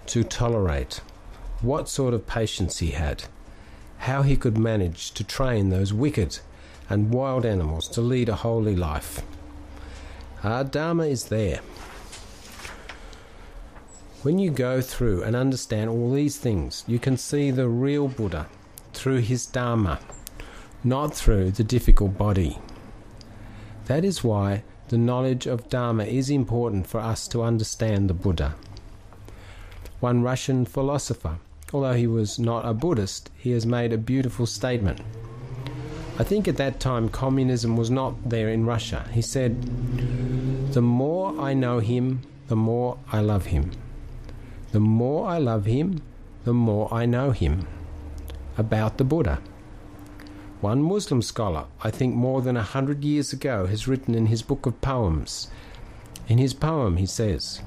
to 0.05 0.23
tolerate, 0.23 1.01
what 1.59 1.89
sort 1.89 2.13
of 2.13 2.25
patience 2.25 2.79
he 2.79 2.91
had, 2.91 3.25
how 3.97 4.21
he 4.21 4.37
could 4.37 4.57
manage 4.57 5.11
to 5.11 5.21
train 5.21 5.67
those 5.67 5.91
wicked 5.91 6.39
and 6.89 7.11
wild 7.11 7.45
animals 7.45 7.89
to 7.89 7.99
lead 7.99 8.29
a 8.29 8.35
holy 8.35 8.77
life. 8.77 9.21
Our 10.45 10.63
Dharma 10.63 11.07
is 11.07 11.25
there. 11.25 11.59
When 14.21 14.39
you 14.39 14.49
go 14.49 14.79
through 14.79 15.23
and 15.23 15.35
understand 15.35 15.89
all 15.89 16.13
these 16.13 16.37
things, 16.37 16.85
you 16.87 16.99
can 16.99 17.17
see 17.17 17.51
the 17.51 17.67
real 17.67 18.07
Buddha 18.07 18.47
through 18.93 19.17
his 19.17 19.45
Dharma 19.45 19.99
not 20.83 21.13
through 21.13 21.51
the 21.51 21.63
difficult 21.63 22.17
body. 22.17 22.59
That 23.85 24.05
is 24.05 24.23
why 24.23 24.63
the 24.89 24.97
knowledge 24.97 25.45
of 25.47 25.69
Dharma 25.69 26.05
is 26.05 26.29
important 26.29 26.87
for 26.87 26.99
us 26.99 27.27
to 27.29 27.43
understand 27.43 28.09
the 28.09 28.13
Buddha. 28.13 28.55
One 29.99 30.21
Russian 30.21 30.65
philosopher, 30.65 31.39
although 31.73 31.93
he 31.93 32.07
was 32.07 32.37
not 32.39 32.65
a 32.65 32.73
Buddhist, 32.73 33.29
he 33.37 33.51
has 33.51 33.65
made 33.65 33.91
a 33.91 33.97
beautiful 33.97 34.45
statement. 34.45 35.01
I 36.19 36.23
think 36.23 36.47
at 36.47 36.57
that 36.57 36.79
time 36.79 37.09
communism 37.09 37.75
was 37.75 37.89
not 37.89 38.29
there 38.29 38.49
in 38.49 38.65
Russia. 38.65 39.05
He 39.11 39.21
said, 39.21 39.61
The 40.73 40.81
more 40.81 41.39
I 41.39 41.53
know 41.53 41.79
him, 41.79 42.21
the 42.47 42.55
more 42.55 42.97
I 43.11 43.21
love 43.21 43.47
him. 43.47 43.71
The 44.71 44.79
more 44.79 45.27
I 45.27 45.37
love 45.37 45.65
him, 45.65 46.01
the 46.43 46.53
more 46.53 46.93
I 46.93 47.05
know 47.05 47.31
him. 47.31 47.67
About 48.57 48.97
the 48.97 49.03
Buddha. 49.03 49.39
One 50.61 50.81
Muslim 50.81 51.21
scholar, 51.21 51.65
I 51.83 51.91
think 51.91 52.15
more 52.15 52.41
than 52.41 52.57
a 52.57 52.63
hundred 52.63 53.03
years 53.03 53.31
ago, 53.31 53.67
has 53.67 53.87
written 53.87 54.15
in 54.15 54.25
his 54.25 54.41
book 54.41 54.65
of 54.65 54.81
poems. 54.81 55.49
In 56.27 56.39
his 56.39 56.55
poem, 56.55 56.97
he 56.97 57.05
says, 57.05 57.61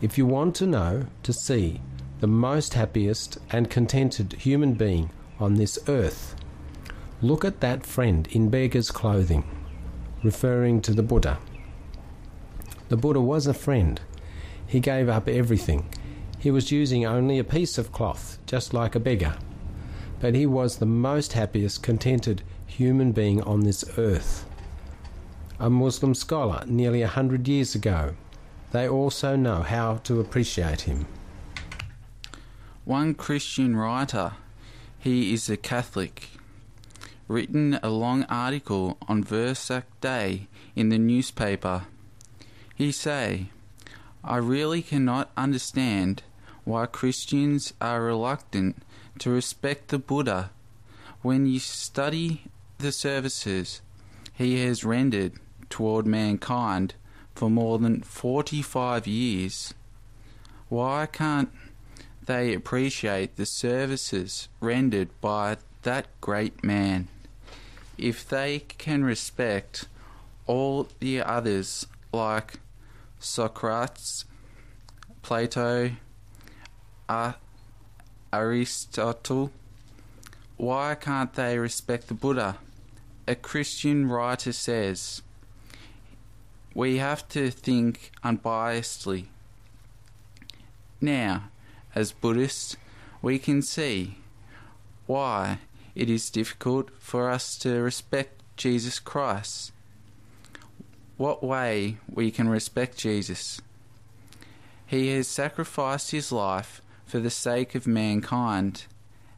If 0.00 0.16
you 0.16 0.24
want 0.24 0.54
to 0.56 0.66
know, 0.66 1.04
to 1.22 1.32
see, 1.34 1.82
the 2.20 2.26
most 2.26 2.72
happiest 2.72 3.36
and 3.50 3.68
contented 3.68 4.32
human 4.32 4.72
being 4.72 5.10
on 5.38 5.56
this 5.56 5.78
earth, 5.86 6.34
look 7.20 7.44
at 7.44 7.60
that 7.60 7.84
friend 7.84 8.26
in 8.28 8.48
beggar's 8.48 8.90
clothing, 8.90 9.44
referring 10.22 10.80
to 10.80 10.94
the 10.94 11.02
Buddha. 11.02 11.38
The 12.88 12.96
Buddha 12.96 13.20
was 13.20 13.46
a 13.46 13.52
friend. 13.52 14.00
He 14.66 14.80
gave 14.80 15.10
up 15.10 15.28
everything. 15.28 15.86
He 16.38 16.50
was 16.50 16.72
using 16.72 17.04
only 17.04 17.38
a 17.38 17.44
piece 17.44 17.76
of 17.76 17.92
cloth, 17.92 18.38
just 18.46 18.72
like 18.72 18.94
a 18.94 19.00
beggar 19.00 19.36
but 20.20 20.34
he 20.34 20.46
was 20.46 20.76
the 20.76 20.86
most 20.86 21.32
happiest, 21.32 21.82
contented 21.82 22.42
human 22.66 23.12
being 23.12 23.42
on 23.42 23.60
this 23.60 23.84
earth. 23.96 24.44
A 25.58 25.68
Muslim 25.70 26.14
scholar 26.14 26.64
nearly 26.66 27.02
a 27.02 27.08
hundred 27.08 27.48
years 27.48 27.74
ago. 27.74 28.14
They 28.70 28.88
also 28.88 29.34
know 29.34 29.62
how 29.62 29.96
to 30.04 30.20
appreciate 30.20 30.82
him. 30.82 31.06
One 32.84 33.14
Christian 33.14 33.76
writer, 33.76 34.32
he 34.98 35.32
is 35.32 35.48
a 35.48 35.56
Catholic, 35.56 36.28
written 37.26 37.78
a 37.82 37.90
long 37.90 38.24
article 38.24 38.98
on 39.08 39.24
Vesak 39.24 39.84
Day 40.00 40.48
in 40.74 40.88
the 40.88 40.98
newspaper. 40.98 41.86
He 42.74 42.92
say, 42.92 43.48
I 44.22 44.36
really 44.36 44.82
cannot 44.82 45.30
understand 45.36 46.22
why 46.68 46.84
Christians 46.84 47.72
are 47.80 48.02
reluctant 48.02 48.76
to 49.18 49.30
respect 49.30 49.88
the 49.88 49.98
Buddha 49.98 50.50
when 51.22 51.46
you 51.46 51.58
study 51.58 52.42
the 52.76 52.92
services 52.92 53.80
he 54.34 54.62
has 54.62 54.84
rendered 54.84 55.32
toward 55.70 56.06
mankind 56.06 56.94
for 57.34 57.48
more 57.48 57.78
than 57.78 58.02
45 58.02 59.06
years. 59.06 59.72
Why 60.68 61.06
can't 61.06 61.48
they 62.26 62.52
appreciate 62.52 63.36
the 63.36 63.46
services 63.46 64.48
rendered 64.60 65.08
by 65.22 65.56
that 65.84 66.08
great 66.20 66.62
man? 66.62 67.08
If 67.96 68.28
they 68.28 68.58
can 68.58 69.04
respect 69.04 69.88
all 70.46 70.88
the 71.00 71.22
others 71.22 71.86
like 72.12 72.60
Socrates, 73.18 74.26
Plato, 75.22 75.92
Aristotle. 78.32 79.50
Why 80.56 80.94
can't 80.94 81.32
they 81.34 81.58
respect 81.58 82.08
the 82.08 82.14
Buddha? 82.14 82.58
A 83.26 83.34
Christian 83.34 84.08
writer 84.08 84.52
says, 84.52 85.22
We 86.74 86.98
have 86.98 87.28
to 87.30 87.50
think 87.50 88.10
unbiasedly. 88.24 89.26
Now, 91.00 91.44
as 91.94 92.12
Buddhists, 92.12 92.76
we 93.22 93.38
can 93.38 93.62
see 93.62 94.18
why 95.06 95.58
it 95.94 96.10
is 96.10 96.30
difficult 96.30 96.90
for 96.98 97.30
us 97.30 97.56
to 97.58 97.80
respect 97.80 98.42
Jesus 98.56 98.98
Christ. 98.98 99.72
What 101.16 101.42
way 101.42 101.96
we 102.08 102.30
can 102.30 102.48
respect 102.48 102.98
Jesus? 102.98 103.60
He 104.86 105.08
has 105.14 105.26
sacrificed 105.28 106.12
his 106.12 106.30
life 106.30 106.80
for 107.08 107.18
the 107.18 107.30
sake 107.30 107.74
of 107.74 107.86
mankind, 107.86 108.84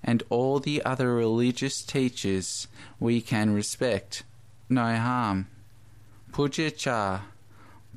and 0.02 0.24
all 0.28 0.58
the 0.58 0.84
other 0.84 1.14
religious 1.14 1.82
teachers 1.82 2.66
we 2.98 3.20
can 3.20 3.54
respect. 3.54 4.24
No 4.68 4.96
harm. 4.96 5.46
Puja 6.32 6.72
cha, 6.72 7.22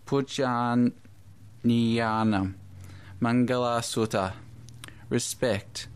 pujaniyanam, 0.06 0.94
mangala 3.20 3.82
sutta. 3.82 4.34
Respect. 5.10 5.88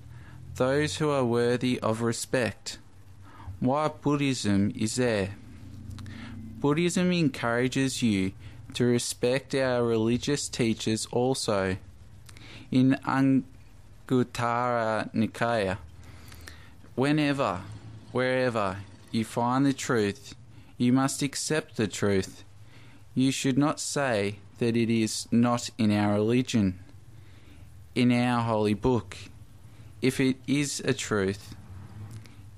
Those 0.56 0.98
who 0.98 1.12
are 1.12 1.24
worthy 1.24 1.80
of 1.80 2.02
respect. 2.02 2.80
Why 3.60 3.90
Buddhism 3.90 4.74
is 4.76 4.96
there? 4.96 5.36
Buddhism 6.60 7.12
encourages 7.12 8.02
you 8.02 8.32
to 8.74 8.86
respect 8.86 9.54
our 9.54 9.84
religious 9.84 10.50
teachers 10.50 11.06
also. 11.12 11.78
In 12.72 13.00
Anguttara 14.08 15.14
Nikaya. 15.14 15.78
Whenever, 16.96 17.62
wherever 18.14 18.78
you 19.12 19.26
find 19.26 19.66
the 19.66 19.74
truth, 19.74 20.34
you 20.78 20.94
must 20.94 21.22
accept 21.22 21.76
the 21.76 21.88
truth. 21.88 22.46
You 23.14 23.32
should 23.32 23.58
not 23.58 23.80
say 23.80 24.40
that 24.60 24.78
it 24.78 24.90
is 24.90 25.28
not 25.30 25.70
in 25.78 25.92
our 25.92 26.14
religion, 26.14 26.80
in 27.96 28.12
our 28.14 28.44
holy 28.44 28.74
book. 28.74 29.18
If 30.02 30.20
it 30.22 30.38
is 30.48 30.80
a 30.86 30.94
truth, 30.94 31.56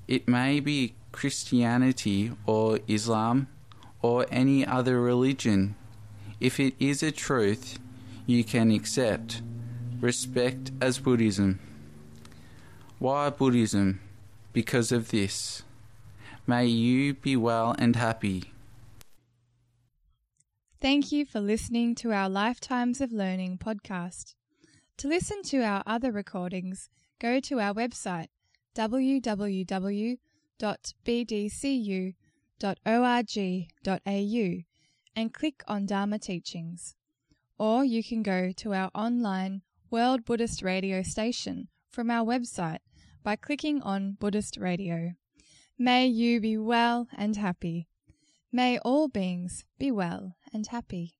it 0.07 0.27
may 0.27 0.59
be 0.59 0.93
Christianity 1.11 2.31
or 2.45 2.79
Islam 2.87 3.47
or 4.01 4.27
any 4.29 4.65
other 4.65 5.01
religion. 5.01 5.75
If 6.39 6.59
it 6.59 6.75
is 6.79 7.01
a 7.01 7.11
truth, 7.11 7.79
you 8.27 8.43
can 8.43 8.69
accept 8.71 9.41
respect 9.99 10.71
as 10.81 10.99
Buddhism. 10.99 11.59
Why 12.99 13.29
Buddhism? 13.29 14.01
Because 14.53 14.91
of 14.91 15.09
this. 15.09 15.63
May 16.47 16.65
you 16.65 17.13
be 17.13 17.35
well 17.35 17.75
and 17.77 17.95
happy. 17.95 18.51
Thank 20.81 21.11
you 21.11 21.25
for 21.25 21.39
listening 21.41 21.93
to 21.95 22.11
our 22.11 22.29
Lifetimes 22.29 23.01
of 23.01 23.11
Learning 23.11 23.57
podcast. 23.57 24.35
To 24.97 25.07
listen 25.07 25.43
to 25.43 25.61
our 25.61 25.83
other 25.85 26.11
recordings, 26.11 26.89
go 27.19 27.39
to 27.41 27.59
our 27.59 27.73
website 27.73 28.27
www.bdcu.org.au 28.75 30.17
and 35.15 35.33
click 35.33 35.63
on 35.67 35.85
Dharma 35.85 36.19
Teachings. 36.19 36.95
Or 37.57 37.83
you 37.83 38.03
can 38.03 38.23
go 38.23 38.51
to 38.55 38.73
our 38.73 38.89
online 38.95 39.63
World 39.91 40.23
Buddhist 40.23 40.61
Radio 40.61 41.01
station 41.01 41.67
from 41.89 42.11
our 42.11 42.23
website 42.23 42.77
by 43.23 43.35
clicking 43.35 43.81
on 43.81 44.17
Buddhist 44.19 44.55
Radio. 44.55 45.13
May 45.79 46.05
you 46.05 46.39
be 46.39 46.57
well 46.57 47.07
and 47.17 47.35
happy. 47.35 47.87
May 48.51 48.77
all 48.79 49.07
beings 49.07 49.65
be 49.79 49.89
well 49.89 50.35
and 50.53 50.67
happy. 50.67 51.15